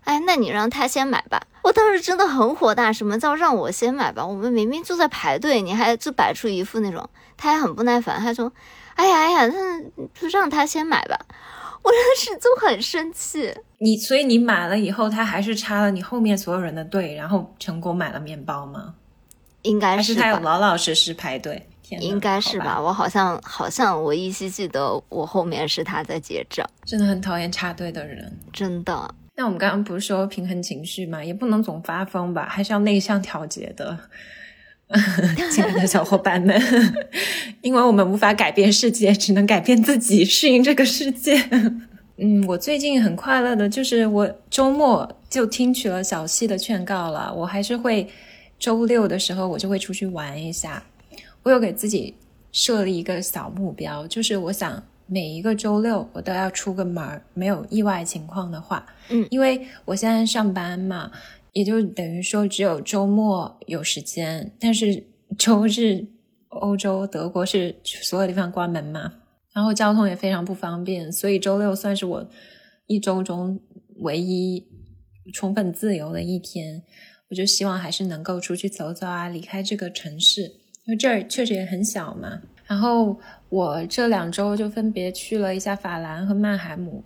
[0.05, 4.23] 哎，那你让他先买吧。”我当时真的很火大，什么叫让我先买吧？
[4.23, 8.19] 我们明明就在排队，你还就摆出一副那种，他还很不耐烦。
[8.19, 8.51] 他说
[8.95, 9.81] ：“哎呀哎呀，那
[10.13, 11.17] 就让他先买吧。”
[11.81, 13.53] 我当时就很生气。
[13.79, 18.93] 你所以你买了以后，他还是插了你后面所有人的队，然后成功买了面包吗？
[19.63, 21.69] 应该是他有老老实实排队。
[21.99, 29.13] 应该是吧，我好像好像我依稀记得我后面是他在结账，真的很讨厌插队的人，真的。
[29.35, 33.97] 那我们刚刚不是说平衡情绪嘛，也不能总发疯吧，还是要内向调节的，
[35.51, 36.59] 亲爱的小伙伴们，
[37.61, 41.49] 因为我们无法改变世界，只能改变自己，适应这个世界。
[42.17, 48.07] 嗯，我最近很快乐的，就是我周末就听取了小溪的劝告了，我还是会
[48.59, 50.83] 周六的时候我就会出去玩一下。
[51.43, 52.15] 我有给自己
[52.51, 61.11] 设立一个小目标，就是我想每一个周六我都要出个门儿，没有意外情况的话，嗯，因为我现在上班嘛，
[61.51, 65.03] 也就等于说只有周末有时间，但是
[65.37, 66.07] 周日
[66.49, 69.13] 欧洲德国是所有地方关门嘛，
[69.53, 72.29] 然后交通也非常不方便，所以周六算是我
[72.87, 73.59] 一周中
[73.97, 74.65] 唯一
[75.33, 76.83] 充分自由的一天，
[77.29, 80.62] 我就希望还是能够出去走走啊，离开这个城市。
[80.85, 83.17] 因为这儿确实也很小嘛，然后
[83.49, 87.03] 我这两周就分别去了一下法兰和曼海姆。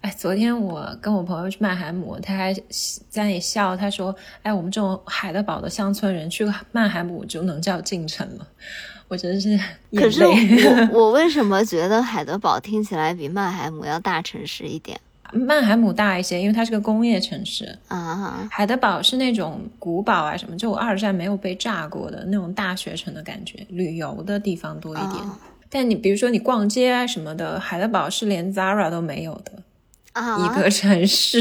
[0.00, 8.48] 哎，昨天我跟我朋友去曼海姆，他还在那里笑，他说：“哎，我们这种海德堡的乡村人去曼海姆就能叫进城了。”
[9.08, 9.58] 我真是。
[9.94, 14.98] 可是我 我为什么觉得海德堡听起来比曼海姆要大城市一点？
[15.32, 18.48] 曼海姆大一些，因为它是个工业城市啊。
[18.50, 25.24] 海德堡是那种古堡啊什么，就二战没有被炸过的那种大学城的感觉，旅游的地方多一点。
[25.68, 29.52] 但你比如说你逛街啊什么的，海德堡是连 Zara 都没有的
[30.44, 31.40] 一个城市。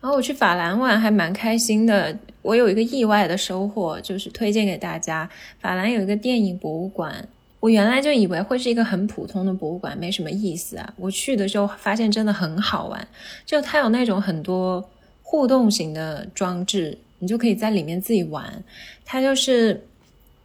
[0.00, 5.28] 然后我去法兰玩还蛮开心的，我有一个意外的收获，就是推荐给大家。
[5.60, 7.26] 法兰有一个电影博物馆。
[7.60, 10.94] 我原来就以为会是一个很普通的博物馆，没什么意思啊。
[10.96, 13.08] 我去的时候发现真的很好玩，
[13.44, 14.88] 就它有那种很多
[15.22, 18.62] 互动型的装置，你就可以在里面自己玩。
[19.04, 19.84] 它就是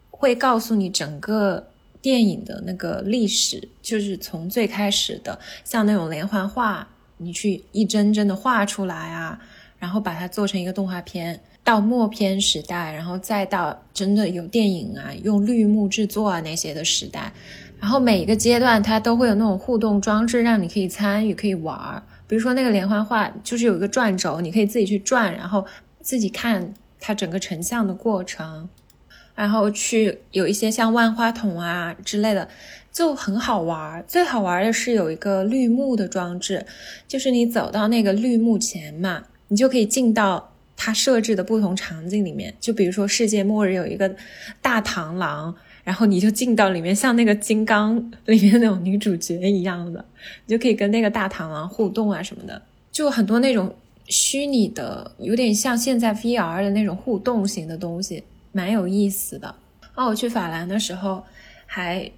[0.10, 1.68] 会告诉你整个
[2.02, 9.40] 电影的那个历史，就是从最开始的，像那种连环画，你去一帧帧的画出来啊。
[9.84, 11.38] 然后把它做成一个动画片。
[11.62, 17.32] 到默片时代，然后再到真的有电影啊，用绿幕制作啊那些的时代，
[17.80, 22.04] 然后每一个阶段它都会有那种互动装置，让你可以参与，可以玩儿。
[22.28, 25.66] 比如说那个连环画，就是有一个转轴，你可以自己去转，然后
[26.02, 28.68] 自己看它整个成像的过程，
[29.34, 32.50] 然后去有一些像万花筒啊之类的，
[32.92, 34.04] 就很好玩儿。
[34.06, 36.66] 最好玩的是有一个绿幕的装置，
[37.08, 40.50] 就是你走到那个绿幕前嘛，你就可以进到。
[40.76, 44.14] 它设置的不同场景里面，就比如说世界末日有一个
[44.60, 50.04] 大螳螂，然后你就进到里面，像那个金刚里面那种女主角一样的，
[50.46, 52.60] 你就可以跟那个大螳螂互动啊什么的，
[52.92, 53.74] 就很多那种
[54.08, 59.56] 虚拟的，有点像现在 VR 的那种互动型的东西，蛮有意思的。
[59.94, 61.24] 啊，我去法兰的时候
[61.68, 62.12] 还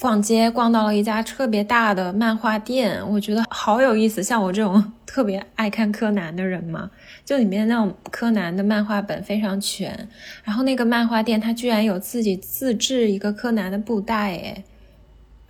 [0.00, 4.22] 逛街，逛到了一家特别大的漫画店，我觉得好有意思。
[4.22, 6.90] 像我这种 特别爱看柯南的人嘛。
[7.24, 10.08] 就里面那种柯南的漫画本非常全，
[10.42, 14.64] 然后那个漫画店它居然有自己自制一个柯南的布袋，诶，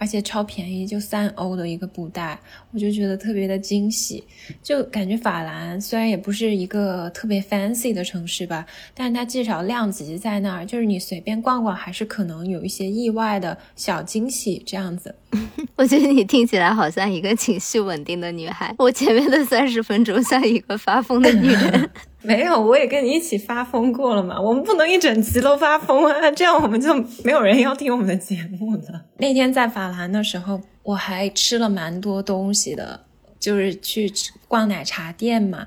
[0.05, 2.39] 而且超便宜，就三欧的一个布袋，
[2.73, 4.23] 我就觉得特别的惊喜。
[4.63, 15.15] 就感觉法兰虽然也不是一个特别 fancy 的城市吧，但是它至少量级在那儿，就是你随便逛逛，还是可能有一些意外的小惊喜这样子。
[15.75, 21.91] 我觉得你听起来好像一个情绪稳定的女孩，我前面的三十分钟像一个发疯的女人。
[22.25, 24.41] 没有，我也跟你一起发疯过了嘛。
[24.41, 29.03] 我们不能一整集都发疯啊，这样我们就没有人要听我们的节目了。
[29.19, 33.01] 那天在法兰的时候，我还吃了蛮多东西的，
[33.39, 34.11] 就是去
[34.49, 35.67] 逛奶茶店嘛。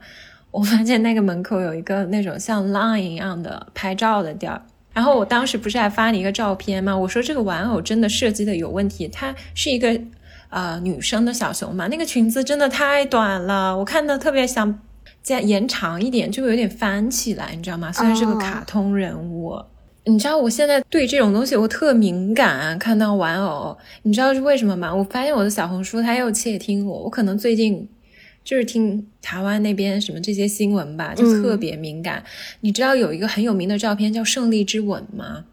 [0.49, 4.59] 我发现那个门口有一个那种像 Line 一样的拍照的地儿，
[4.93, 6.97] 然后我当时不是还发你一个照片吗？
[6.97, 10.01] 我说这个玩偶真的设计的有问题，它是一个
[10.49, 14.79] 呃女生的小熊嘛，那个裙子真的太短了，我看的特别想。
[15.27, 17.91] 再延长一点，就有点翻起来，你知道吗？
[17.91, 19.61] 虽然是个卡通人物，
[20.05, 22.79] 你知道我现在对这种东西我特敏感。
[22.79, 24.95] 看到玩偶，你知道是为什么吗？
[24.95, 27.89] 我发现我的小红书它又窃听我，我可能最近
[28.41, 32.23] 就是听台湾那边什么这些新闻吧，就特别敏感。
[32.61, 35.43] 你知道有一个很有名的照片叫《胜利之吻》吗？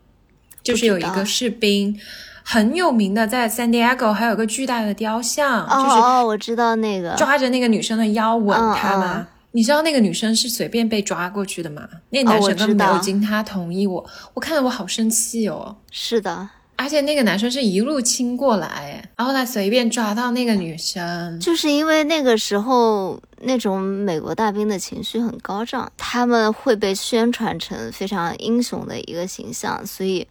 [0.63, 1.99] 就是有一个士兵
[2.45, 9.27] 很有名的，在 San Diego 还有个巨大的雕像，就是哦，我知道那个抓着那个女生的腰吻她吗？
[9.57, 11.89] 你知道那个女生是随便被抓过去的吗？
[12.11, 13.87] 那男生根本没有经她同意。
[13.87, 15.77] 我我看了我好生气哦。
[15.93, 30.27] 是的，而且那个男生是一路亲过来，然后他随便抓到那个女生，就是因为那个时候那种美国大兵的情绪很高涨，他们会被宣传成非常英雄的一个形象，所以。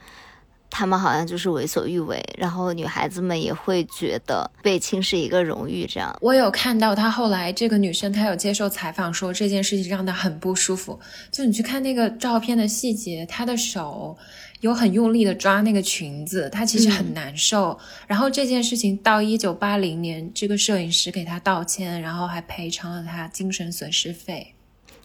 [0.75, 5.86] 他们好像就是为所欲为，然后女孩子们也会觉得被亲是一个荣誉。
[5.86, 10.99] 这样，我有看到她后来这个女生，她有接受采访说这件事情让她很不舒服。
[11.31, 14.17] 就你去看那个照片的细节，她的手
[14.62, 17.77] 有很用力的抓那个裙子，她其实很难受。
[18.07, 24.55] 然后这件事情到一九八零年，这个摄影师给她道歉，然后还赔偿了她精神损失费，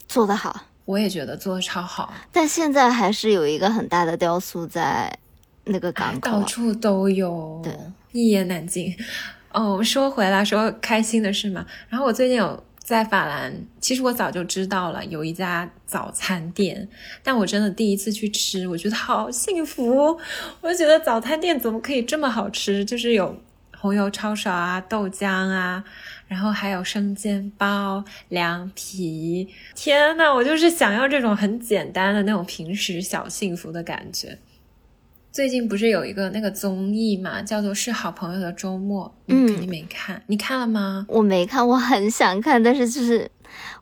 [0.09, 0.63] 做得好。
[0.87, 2.15] 我也觉得做的超好。
[2.33, 5.19] 但现在还是有一个很大的雕塑在。
[5.69, 7.73] 那个港口到处都有，对，
[8.13, 8.95] 一言难尽。
[9.53, 11.65] 哦，说回来，说开心的事嘛。
[11.89, 16.89] 然后我最近有在法兰，其实我早就知道了有一家早餐店，
[17.23, 20.19] 但我真的第一次去吃，我觉得好幸福。
[20.61, 22.85] 我就觉得早餐店怎么可以这么好吃？
[22.85, 23.41] 就是有
[23.77, 25.83] 红油抄手啊、豆浆啊，
[26.29, 29.49] 然后还有生煎包、凉皮。
[29.75, 34.39] 天呐，我就是想要这种很简单的那种平时小幸福的感觉。
[35.31, 41.07] 最近不是有一个那个综艺嘛，叫做《是好朋友的周末》，嗯，肯定没看，你看了吗？
[41.09, 43.31] 我没看，我很想看，但是就是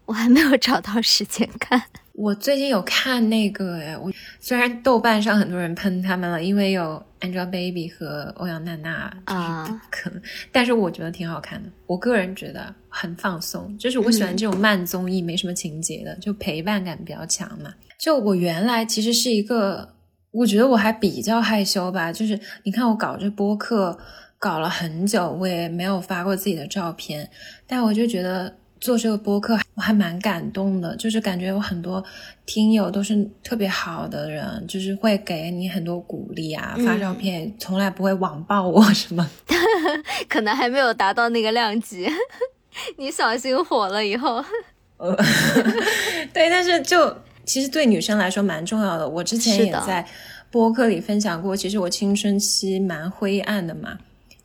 [0.04, 1.80] 我还没有找到时间看。
[2.12, 11.68] 我最近有看那个，哎，我虽然豆瓣上很多人喷他们了，因为有 Angelababy 和欧阳娜娜啊，可能，但是我觉得挺好看的。
[11.86, 17.72] 我个人觉得很放松，就是我喜欢这种慢综艺，没什么情节的，就陪伴感比较强嘛。
[17.98, 19.95] 就我原来其实是一个。
[20.30, 23.98] 我觉得我还比较害羞吧，就是你看我搞这播客
[24.38, 27.30] 搞了很久，我也没有发过自己的照片，
[27.66, 32.04] 但我就觉得做这个播客我还蛮感动的，就是感觉有很多
[32.44, 39.26] 听友都是特别好的人，就是会给你很多鼓励啊，发照片从来不会网暴我什么，
[40.28, 42.06] 可能还没有达到那个量级，
[42.98, 44.44] 你小心火了以后，
[44.98, 45.16] 呃
[46.34, 47.16] 对，但是就。
[47.46, 49.08] 其实对女生来说蛮重要的。
[49.08, 50.04] 我之前也在
[50.50, 53.96] 播客里分享过，其实我青春期蛮灰暗的嘛，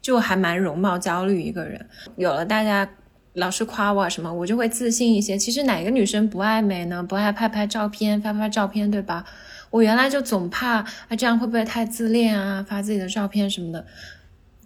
[0.01, 1.85] 就还蛮容貌焦虑一个人。
[2.15, 2.87] 有了大家
[3.33, 5.37] 老是夸我什么，我就会自信一些。
[5.37, 7.01] 其实哪个女生不爱美呢？
[7.03, 9.25] 不爱拍拍照片、发发照片，对吧？
[9.69, 12.65] 我原来就总怕啊，这样会不会太自恋啊？
[12.67, 13.85] 发自己的照片什么的。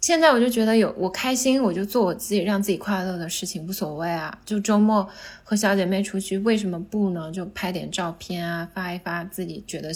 [0.02, 4.38] 现在我就觉得有我开心，我就做我自己，让自己快乐的事情，无所谓啊。
[4.46, 5.10] 就周末
[5.43, 7.32] 和小姐妹出去，为什么不呢？
[7.32, 9.91] 就拍点照片啊，发一发自己觉得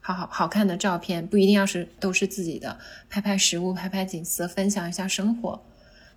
[0.00, 2.78] 好好好看的照片，不一定要是都是自己的，
[3.08, 5.62] 拍拍食物，拍拍景色，分享一下生活。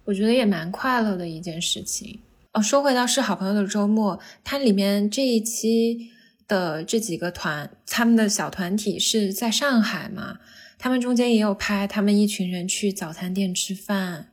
[0.03, 2.19] 我觉得也蛮快乐的一件事情
[2.51, 2.61] 哦。
[2.61, 6.09] 说回到是好朋友的周末，它里面这一期
[6.47, 10.39] 的这几个团，他们的小团体是在上海嘛？
[10.79, 14.29] 他们中间也有拍他们一群人去早餐店吃饭，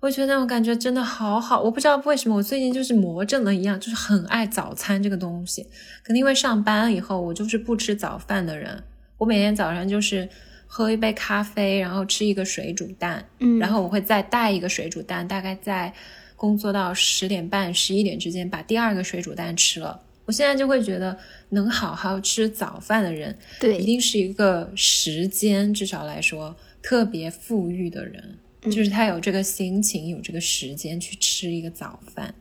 [0.00, 1.60] 我觉得那种感觉真的好好。
[1.60, 5.64] 我不知道为什么我最近就是魔怔了一样，就是很爱早餐这个东西。
[6.02, 8.82] 可能因为上班以后，我就是不吃早饭的人，
[9.18, 10.28] 我每天早上就是。
[10.74, 15.92] 喝一杯咖啡，然后吃一个水煮蛋，嗯，然后我会再带一个水煮蛋，大概在
[16.34, 20.00] 工作到十点半、十一点之间把第二个水煮蛋吃了。
[20.32, 21.14] 我现在就会觉得，
[21.50, 32.34] 能好好吃早饭的人，对，一定是一个时间至少来说特别富裕的人，就是他有这个心情，有这个时间去吃一个早饭。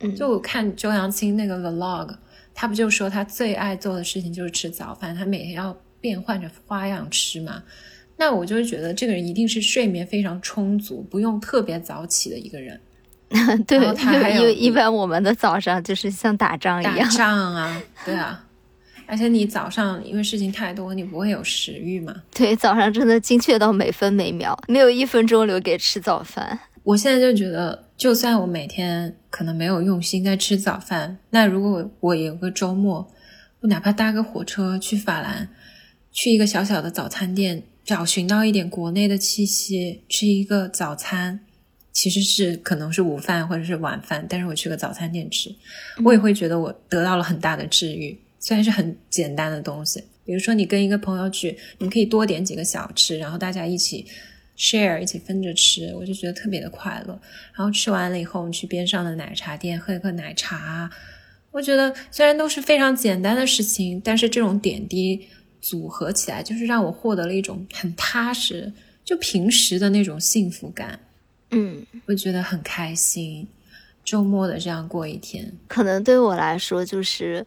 [0.00, 2.16] 嗯，就我看周扬青那个 vlog，
[2.54, 5.78] 他不就说他最爱做的事情就是吃早饭，他每天要。
[6.00, 7.60] 变换着花样吃嘛，
[8.16, 12.80] 那我就觉得这个人一定是睡眠非常充足，不用特别早起的一个人。
[13.66, 13.78] 对，
[14.36, 16.96] 因为一般我们的早上就是像打仗一样。
[16.98, 18.44] 打仗啊， 对啊。
[19.06, 22.14] 而且你早上因为事情太多，你不会有食欲嘛？
[22.34, 26.58] 对，早上真的精确到每分每秒，没有一分钟留给吃早饭。
[26.82, 33.10] 我现在就觉得，就算我每天可能没有用心在吃早饭，那如果我有个周末，
[33.60, 35.48] 我哪怕搭个火车去法兰。
[36.10, 41.40] 去一个小小的早餐店，找寻到一点国内的气息，吃一个早餐，
[41.98, 45.52] 其实是可能是午饭或者是晚饭，但是我去个早餐店吃，
[46.04, 48.16] 我也会觉得我得到了很大的治愈。
[48.38, 54.06] 虽然是很简单的东西，比如说你跟一个朋友去，你可以多点几个小吃，然后大家一起
[54.56, 57.20] share，一起分着吃，我就觉得特别的快乐。
[57.52, 60.88] 然后吃完了以后，我们去边上的奶茶店喝一个奶茶，
[61.50, 65.26] 我觉得虽然都是非常简单的事情，但是这种点滴。
[65.60, 68.72] 组合起来，就是让我获得了一种很踏实、
[69.04, 71.00] 就平时的那种幸福感。
[71.50, 73.48] 嗯，会觉得很开心。
[74.04, 77.46] 周末的这样过一天，可能对我来说，就是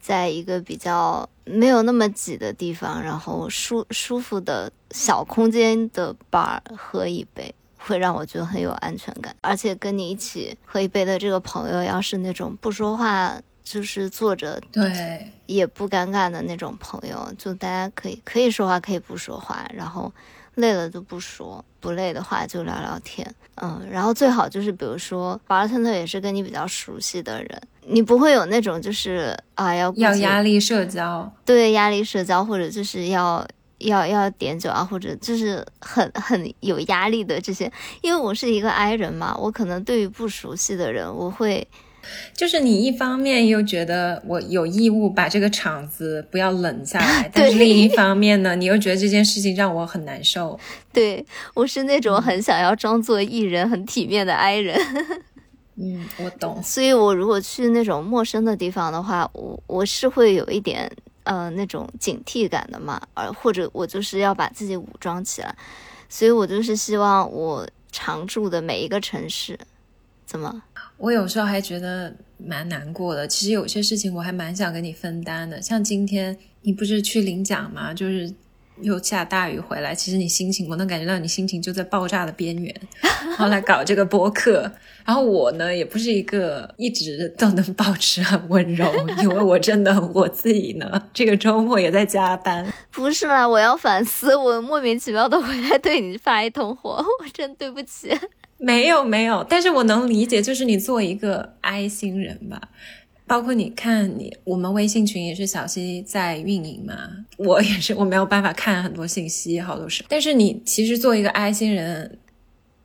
[0.00, 9.34] 在一个比较没有那么挤的地方，然后舒舒服的小空间的 bar 喝一杯，会让我觉得很有安全感。
[9.40, 13.40] 而且跟你一起喝一杯的这个朋友，要是那种不说话。
[13.70, 20.10] 就是坐着，对，也不尴尬的那种朋友，就大家可以可以说话，可以不说话，然后
[20.58, 33.46] 累了就不说，不累的话就聊聊天，嗯，然后最好就是比如说，bartender 也是跟你比较熟悉的人，你不会有那种就是啊要要压力社交，对，压力社交或者就是要
[33.78, 41.66] 要要点酒啊，或者就是很很有压力的这些，因为我是一个 I 人嘛，我可能对于不熟悉的人，我会。
[42.34, 50.58] 就是你一方面又觉得我有义务把这个场子不要冷下来， 但是另一方面呢，你又觉得这件事情让我很难受。
[50.92, 51.24] 对
[51.54, 54.78] 我是那种很想要装作艺人、很体面的 I 人。
[55.80, 56.60] 嗯，我懂。
[56.62, 60.90] 所以我如果去那种陌生的地方的话，我我是会有一点
[61.22, 65.54] 呃那种警惕感的嘛，而或者我就是要把自己武装起来。
[66.08, 69.56] 所以我就是希望我常住的每一个城市，
[70.26, 70.62] 怎么？
[70.98, 73.26] 我有时候还觉得蛮难过的。
[73.26, 77.94] 其实有些事情我还蛮想跟你分担的，像今天你不是去领奖吗？
[77.94, 78.30] 就是
[78.80, 84.70] 又下大雨回来，其实你心情我能感觉到你心情就在爆炸的边缘， 然后来搞这个播客。
[85.04, 88.86] 然后我呢，也不是一个一直都能保持很温柔，
[89.22, 92.70] 因为我真的我自己呢，这个周末也在加班。
[92.92, 98.10] 不是啦，我要反思，我莫名其妙的回来对你发一通火，我真对不起。
[98.58, 102.60] 没有没有，但是我能理解，就是你做一个 I 星人吧，
[103.24, 110.04] 包括你看你，我们微信群也是小溪在运营嘛，我也是，我没有办法看很多信息，好多事。
[110.08, 112.18] 但是你其实做一个 I 星人，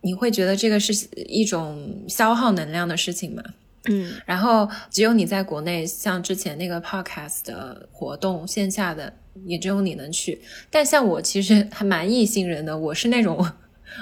[0.01, 3.43] 你会觉得这个是一种消耗能量的事情嘛？
[3.89, 4.13] 嗯。
[4.27, 9.11] 然后只有你在国内，像之前那个 Podcast 的活动，线下的
[9.45, 10.39] 也只有你能去。
[10.69, 13.43] 但像我其实还蛮异星人的，我是那种。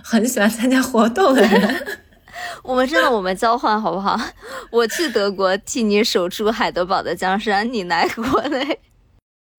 [0.03, 1.87] 很喜欢参加活动的人，
[2.63, 4.19] 我们真的，我们交换好不好？
[4.71, 8.79] 我去德国替你守住海德堡的江山，你来国内。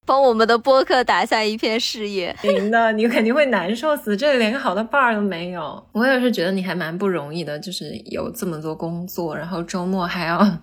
[0.04, 2.34] 帮我们的播客打下一片事业。
[2.42, 5.86] 行的，你肯定会难受死，这里连个好的伴儿都没有。
[5.92, 10.58] 我也是觉得你还蛮不容易的，就是有这么多工作，然后周末还要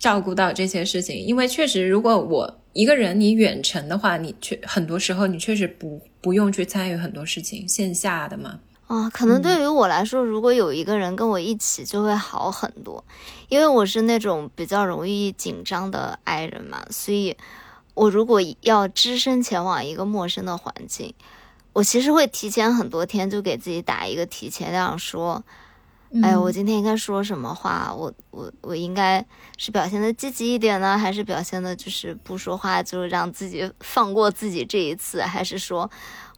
[0.00, 1.16] 照顾到这些事情。
[1.16, 8.60] 因为确实，如果我一个人你远程的话，你确很多时候你确实不不用去参与很多事情，线下的嘛。
[8.86, 13.04] 啊，可能对于我来说，如果有一个人跟我一起，就会好很多。
[13.48, 17.36] 因为我是那种比较容易紧张的 I 人嘛，所以
[17.94, 21.14] 我如果要只身前往一个陌生的环境，
[21.72, 25.44] 我其实会提前很多天就给自己打一个提前量，说，
[26.22, 27.94] 哎，我今天应该说什么话？
[27.94, 29.24] 我我我应该
[29.56, 35.88] 是表现的积极一点呢，还是表现的就是不说话，就让自己放过自己这一次，还是说？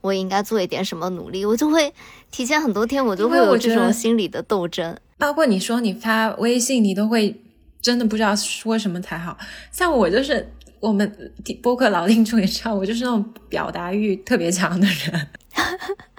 [0.02, 1.94] 我应该做一点什么努力，我就会
[2.32, 4.98] 提前很多天，我就会有这种心理的斗争。
[5.16, 7.40] 包括你说你发微信，你都会
[7.80, 9.38] 真的不知道说什么才好。
[9.70, 15.28] 像我就是我们播客老 听众也知道，我就是那种表达欲特别强的人。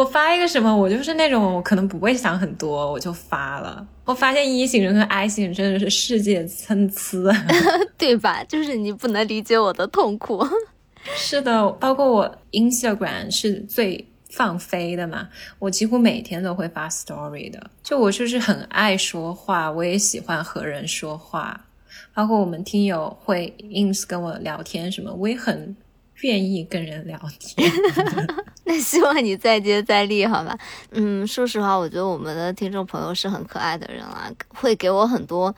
[0.00, 3.86] 我发一个什么，我就是那种我可能不会想很多，我就发了。
[4.06, 7.30] 我发现一型人和 I 型人真的是世界参差，
[7.98, 8.42] 对吧？
[8.44, 10.42] 就是你不能理解我的痛苦。
[11.14, 15.28] 是的，包括我 Instagram 是最放飞的嘛，
[15.58, 17.70] 我几乎每天都会发 story 的。
[17.82, 21.66] 就我就是很爱说话，我也喜欢和人说话，
[22.14, 25.76] 包括我们听友会 ins 跟我聊天什么，我也很
[26.22, 27.70] 愿意跟人聊天。
[28.64, 30.56] 那希望你再接再厉，好吧？
[30.90, 35.54] 嗯，说实话，我觉得我们的听众朋友是很可爱的人啊，会给我很多。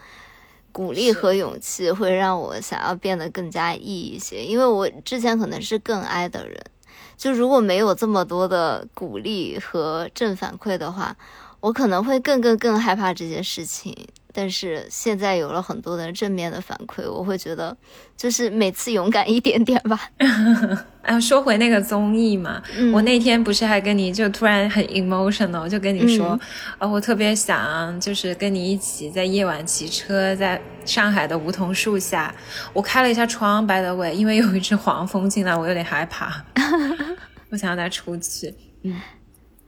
[0.74, 6.58] 鼓励和勇气会让我想要变得更加 E 一些，因为我之前可能是更 I 的人，
[7.18, 11.14] 就如果没有这么多的鼓励和正反馈的话，
[11.60, 13.94] 我可能会更更更害怕这些事情。
[14.32, 17.76] 但是现在有了很多的正面的反馈，我会觉得
[18.16, 20.00] 就是每次勇敢一点点吧。
[21.02, 22.62] 哎，说回那个综艺嘛，
[22.94, 26.38] 我那天不是还跟你就突然很 emotional，就跟你说，
[26.78, 32.34] 啊，我特别想就是跟你一起在夜晚骑车，在上海的梧桐树下，
[32.72, 36.44] 我开了一下窗，by the way，因为有一只黄蜂进来，我有点害怕，
[37.50, 39.00] 我想让它出去，嗯。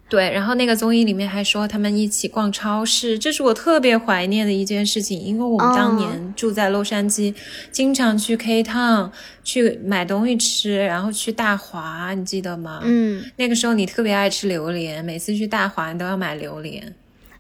[0.09, 7.35] 对，然后那个综艺里面还说他们一起逛超市，这是我特别怀念的一件事情，因为我们当年住在洛杉矶，
[7.73, 9.11] 经常去 K Town
[9.43, 12.81] 去买东西吃，然后去大华，你记得吗？
[12.85, 16.95] 嗯，那个时候你特别爱吃榴莲，每次去大华你都要买榴莲。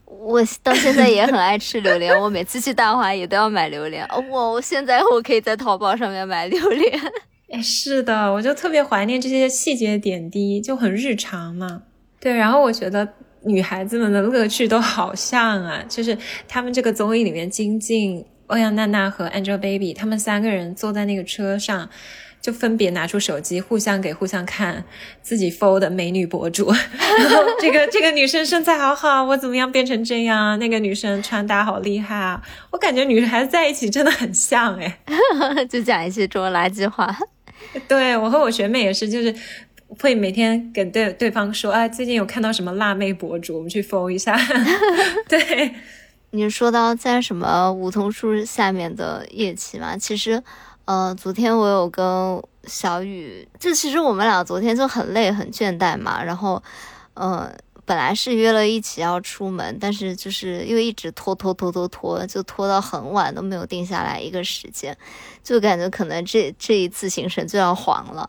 [0.06, 4.08] 我到现在也很爱吃榴莲，我每次去大华也都要买榴莲。
[4.30, 7.00] 我我现在我可以在淘宝上面买榴莲。
[7.50, 11.82] 哎，是的，我就特别怀念这些细节点滴，就很日常嘛。
[12.24, 13.06] 对，然后我觉得
[13.42, 16.16] 女孩子们的乐趣都好像啊，就是
[16.48, 21.86] 他们这个综艺里面，金靖、欧阳娜娜和 Angelababy 他们三个人坐在那个车上，
[22.40, 24.82] 就分别拿出手机，互相给互相看
[25.20, 26.72] 自己 follow 的美女博主。
[26.72, 30.58] 然后这个这个女生身材好好，我怎么样变成这样？
[30.58, 32.42] 那个女生穿搭好厉害啊！
[32.70, 34.98] 我感觉女孩子在一起真的很像哎，
[35.68, 37.14] 就讲一些这种垃圾话。
[37.86, 39.34] 对我和我学妹也是，就是。
[40.00, 44.38] 会每天跟对对方说，啊，最近有看到什么辣妹博主，我们去 follow 一下。
[45.28, 45.74] 对，
[46.30, 49.96] 你说到在什么梧桐树下面的夜骑嘛？
[49.96, 50.42] 其实，
[50.84, 56.22] 呃，昨天我有跟小雨，就其实我们俩昨天就很累很倦怠嘛。
[56.22, 56.62] 然后，
[57.14, 57.50] 呃，
[57.84, 64.96] 本来是约了一起要出门，但是就是因为一直拖拖拖拖拖，就拖到很晚都没有定下来一个时间，
[65.42, 68.28] 就感觉可能这这一次行程就要黄了。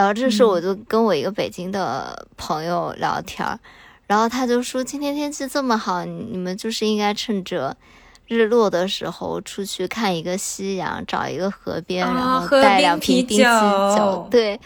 [0.00, 3.58] 然后这时候我就跟我一个北京的朋友聊天儿，
[4.06, 7.76] 然后他就说今天天气这么好，你们就是应该趁着
[8.26, 14.58] 日落的时候出去看一个夕阳，找一个河边，然后带两瓶冰啤酒，对，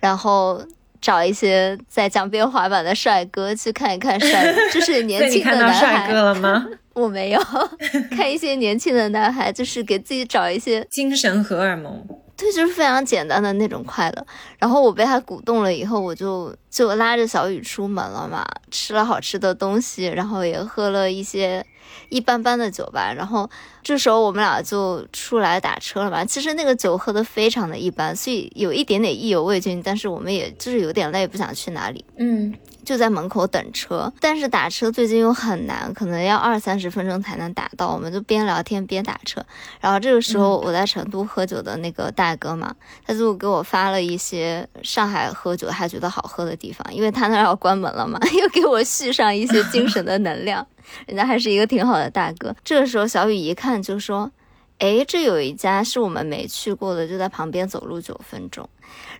[0.00, 0.64] 然后
[1.02, 5.80] 找一些在江边滑板的帅哥去看一看 帅，就是年轻的男孩。
[5.80, 6.66] 帅哥了吗？
[6.94, 7.42] 我没有
[8.16, 12.02] 看一些年轻的男孩，就是给自己找一些精神荷尔蒙。
[12.38, 14.26] 对，就是非常简单的那种快乐。
[14.60, 21.66] 然后我被他鼓动了以后，我就就拉着小雨出门了嘛，吃了好吃的东西，然后也喝了一些
[22.08, 23.12] 一般般的酒吧。
[23.12, 23.48] 然后
[23.82, 26.24] 这时候我们俩就出来打车了嘛。
[26.24, 29.82] 其实那个酒喝的非常的一般，所以有一点点意犹未尽。
[29.82, 32.04] 但是我们也就是有点累，不想去哪里。
[32.18, 32.54] 嗯。
[32.84, 37.92] 就在门口等车，但是打车最近又很难，可能要二三十分钟才能打到。
[37.92, 39.44] 我们就边聊天边打车。
[39.78, 42.74] 然后这个时候我在成都喝酒的那个大哥嘛，
[43.06, 50.66] 他就给我发了一些上海喝酒还觉得好喝的地方，因为他那要关门了嘛， 又给我续上一些精神的能量。
[51.06, 52.54] 人家还是一个挺好的大哥。
[52.64, 54.30] 这个时候小雨一看就说
[54.78, 58.68] ：“哎，这有一家是我们没去过的，就在旁边走路九分钟。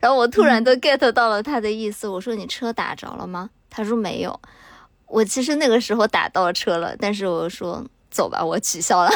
[0.01, 3.51] 然后我突然都 get 到了他的意思，我说你车打着了吗？
[3.69, 4.41] 他说没有。
[5.07, 9.11] 我其实那个时候打到车了，但是我说走吧，我取消了。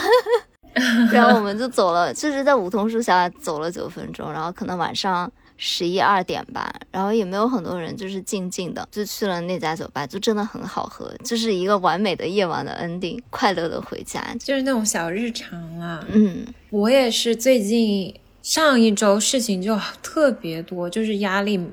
[1.13, 5.31] 然后我们就走了，就是在梧桐树下走了九分钟，然后可能晚上
[5.65, 16.05] 十一二点吧，然后也没有很多人，就是静静的就去了那家酒吧，就真的很好喝，就是一个完美的夜晚的 ending，快乐的回家，就是那种小日常啊。
[16.11, 21.65] 嗯，我也是最近上一周事情就特别多，就是压力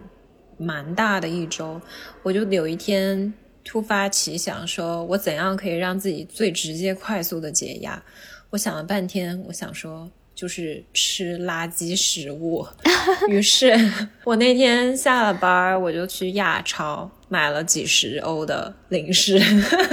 [0.59, 1.81] 蛮大的一周，
[2.21, 3.33] 我就有一天
[3.65, 8.03] 突发奇想，说我怎样可以让自己最直接快速的解压。
[8.51, 12.65] 我想了半天，我想说就是吃垃圾食物。
[13.27, 13.75] 于是，
[14.23, 19.37] 我那天下了班，我就去亚超买了几十欧的零食，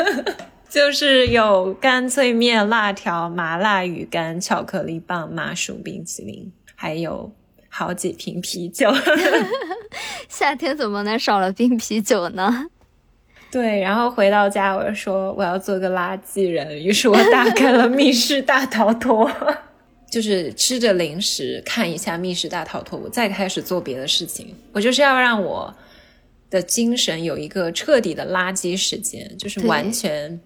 [0.71, 7.33] 就是有干脆面、辣条、麻辣鱼干、巧克力棒、麻薯冰淇淋，还有
[7.69, 8.93] 好几瓶啤酒。
[10.31, 12.67] 夏天怎么能少了冰啤酒呢？
[13.51, 19.29] 对，然后回到家，我就说我要做个垃圾人，于是我打开了密室大逃脱，
[20.11, 24.55] 就是吃着零食看一下密室大逃脱，我再开始做别的事情。
[24.73, 25.75] 我就是要让我
[26.49, 30.41] 的精神有一个彻底的垃圾时间，就是完全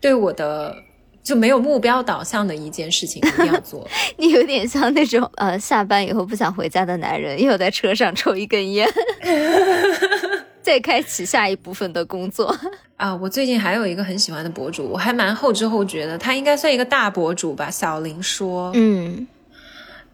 [0.00, 0.74] 对我的
[1.22, 3.88] 就没有目标导向的一件事情一定要做。
[4.18, 8.88] 你有点像那种呃，下班以后不想回家的男人，又在车上抽一根烟。
[10.68, 12.54] 再开启下一部分的工作
[12.96, 13.16] 啊！
[13.16, 17.70] 我最近还有一个很喜欢的博主，我还蛮后知后觉的，他应该算一个大博主吧。
[17.70, 19.26] 小林说，嗯，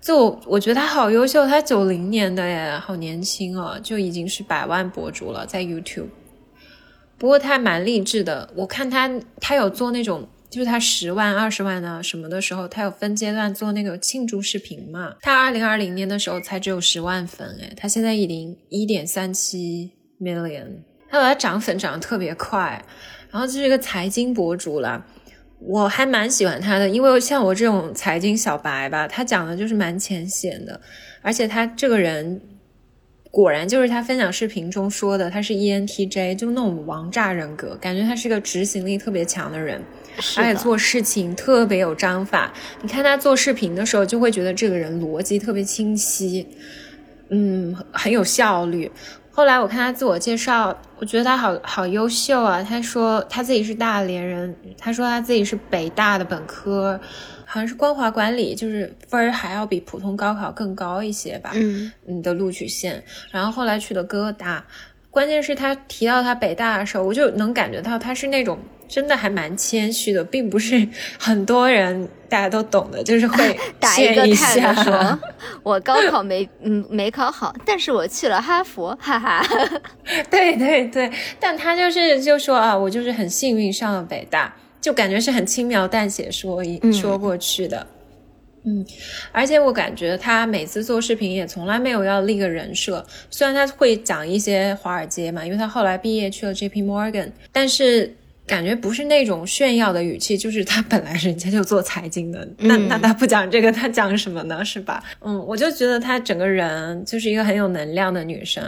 [0.01, 6.11] 就我觉得他好优秀，他九零年的耶，好年轻哦，就已经是百万博主了，在 YouTube。
[7.19, 15.17] 不过他还蛮励志的，我看他他有做那种，就是他十万、二十万啊什么的时候，他有分阶段做那个庆祝视频嘛。
[15.21, 19.91] 他二零二零年的时候才只有十万粉，哎，他现在已经一点三七。
[20.25, 20.66] million，
[21.09, 22.83] 他把他涨粉涨得特别快，
[23.31, 25.05] 然后就是一个财经博主了，
[25.61, 30.81] 我还蛮喜欢他的，因为像我这种财经小白吧，他讲的就是蛮浅显的，
[31.20, 32.41] 而且他这个人
[33.31, 39.83] 果然就是他分享视频中说的，他是 ENTJ，就那种王炸人格，感觉他是个执行力特别强的人，
[40.37, 42.53] 而且做事情特别有章法。
[42.83, 46.47] 你看他做视频的时候，就会觉得这个人逻辑特别清晰，
[47.31, 48.89] 嗯，很有效率。
[49.37, 52.62] 后来我看他自我介绍，我觉得他好好优秀啊。
[52.62, 56.99] 他说他自己是大连人，他说他自己是北大的本科，
[57.45, 61.51] 好像是光华管理，就是分儿还要比普通高考更高一些吧。
[61.55, 63.03] 嗯，你的录取线。
[63.32, 64.64] 然后后来去的哥大，
[65.11, 68.57] 关键是他提到他北大的时候，我就能感觉到他是那种。
[68.89, 70.87] 真的还蛮谦虚的，并不是
[71.18, 75.18] 很多人大家都懂的，就是会 打一个看说，
[75.62, 79.45] 我高考没嗯没考好，但是我去了哈佛，哈哈。
[80.30, 81.11] 对对对，
[81.41, 87.87] 但他就是就说啊，我就是很幸运上了北大，就感觉是很轻描淡写说一说过去的。
[88.66, 88.85] 嗯，
[89.32, 98.16] 而且我感觉他每次做视频也从来没有要立个人设，虽然他会讲一些华尔街嘛，因为他后来毕业去了 J P Morgan，但是。
[98.47, 104.62] 感觉不是那种炫耀的语气，就是他本来人家就做财经的，那那他不讲这个，他讲什么呢？
[104.64, 105.03] 是吧？
[105.20, 108.62] 嗯，我就觉得他整个人就是一个很有能量的女生，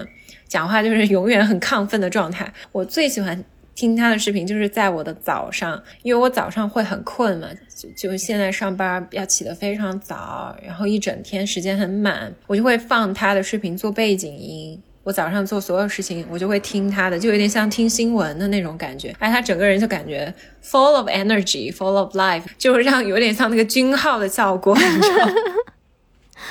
[0.48, 2.50] 讲话就是永远很亢奋的状态。
[2.72, 14.80] 我最喜欢听他的视频，就是在我的早上，因为我早上会很困嘛，就就现在上班要起得非常早，然后一整天时间很满，我就会放他的视频做背景音。
[15.06, 19.14] 我早上做所有事情，我就会听他的，就有点像听新闻的那种感觉。
[19.20, 20.34] 哎，他整个人就感觉
[20.64, 24.76] full of energy，full of life，就是让有点像那个军号的效果。
[24.76, 25.28] 你知道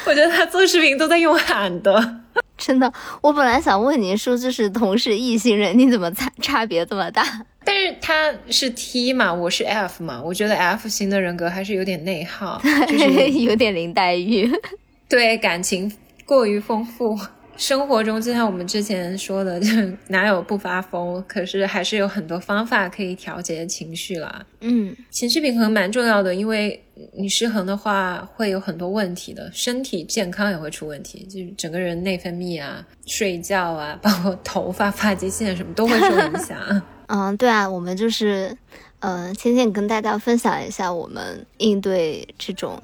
[0.05, 2.21] 我觉得他做视频都在用喊的，
[2.57, 2.93] 真的。
[3.19, 7.25] 我本来想问你说，就是同是异性人，你怎么差差别这么大？
[7.65, 14.49] 但是他是 T 嘛，我是 F 嘛，我觉得 F 型的人格还是有点内耗，就是有点林黛玉，
[15.09, 15.91] 对感情
[16.25, 17.19] 过于丰富。
[17.57, 19.67] 生活中就像我们之前说的， 就
[20.07, 21.23] 哪有不发疯？
[21.27, 24.45] 可是还是有很多方法可以调节情绪啦。
[24.61, 26.83] 嗯，情绪平衡蛮重要的，因为
[27.13, 36.57] 你失衡的话会有很多问题的，身体健康也会出问题，就是整个人内分泌啊、睡觉啊， 包括头发、发际线什么都会受影响。
[37.07, 38.57] 嗯，对啊，我们就是，
[38.99, 42.81] 嗯，浅浅跟大家分享一下我们应对这种。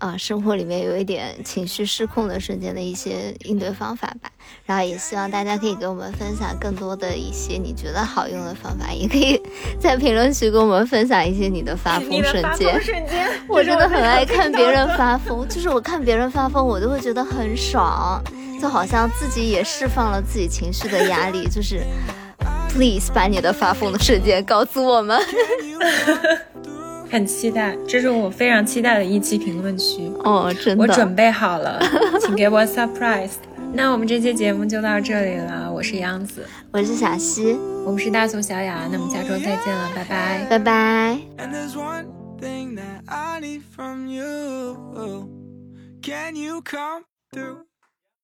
[0.00, 4.30] 啊，生活里面有一点情绪失控的瞬间的一些应对方法吧。
[4.64, 9.40] 然后也希望大家可以给我们分享更多的一些你觉得好用的方法，也可以
[9.78, 12.82] 在评论区跟我们分享一些你的发疯瞬间。
[12.82, 18.22] 瞬间，我真的很爱看别人发疯，就是我看别人发疯，我都会觉得很爽，
[18.58, 21.46] 就好像自己也释放了自己情绪的压力。
[21.46, 21.84] 就是
[22.70, 25.20] ，please 把你的发疯的瞬间告诉我们。
[27.10, 31.80] 很期待，这是我非常期待的一期评论区哦，真的，我准备好了，
[32.20, 33.32] 请给我 surprise。
[33.72, 41.18] 那我们这期节目就到这里了，我是杨子，我是小溪，我们是大宋小雅，那么下周再见了，拜拜，拜拜。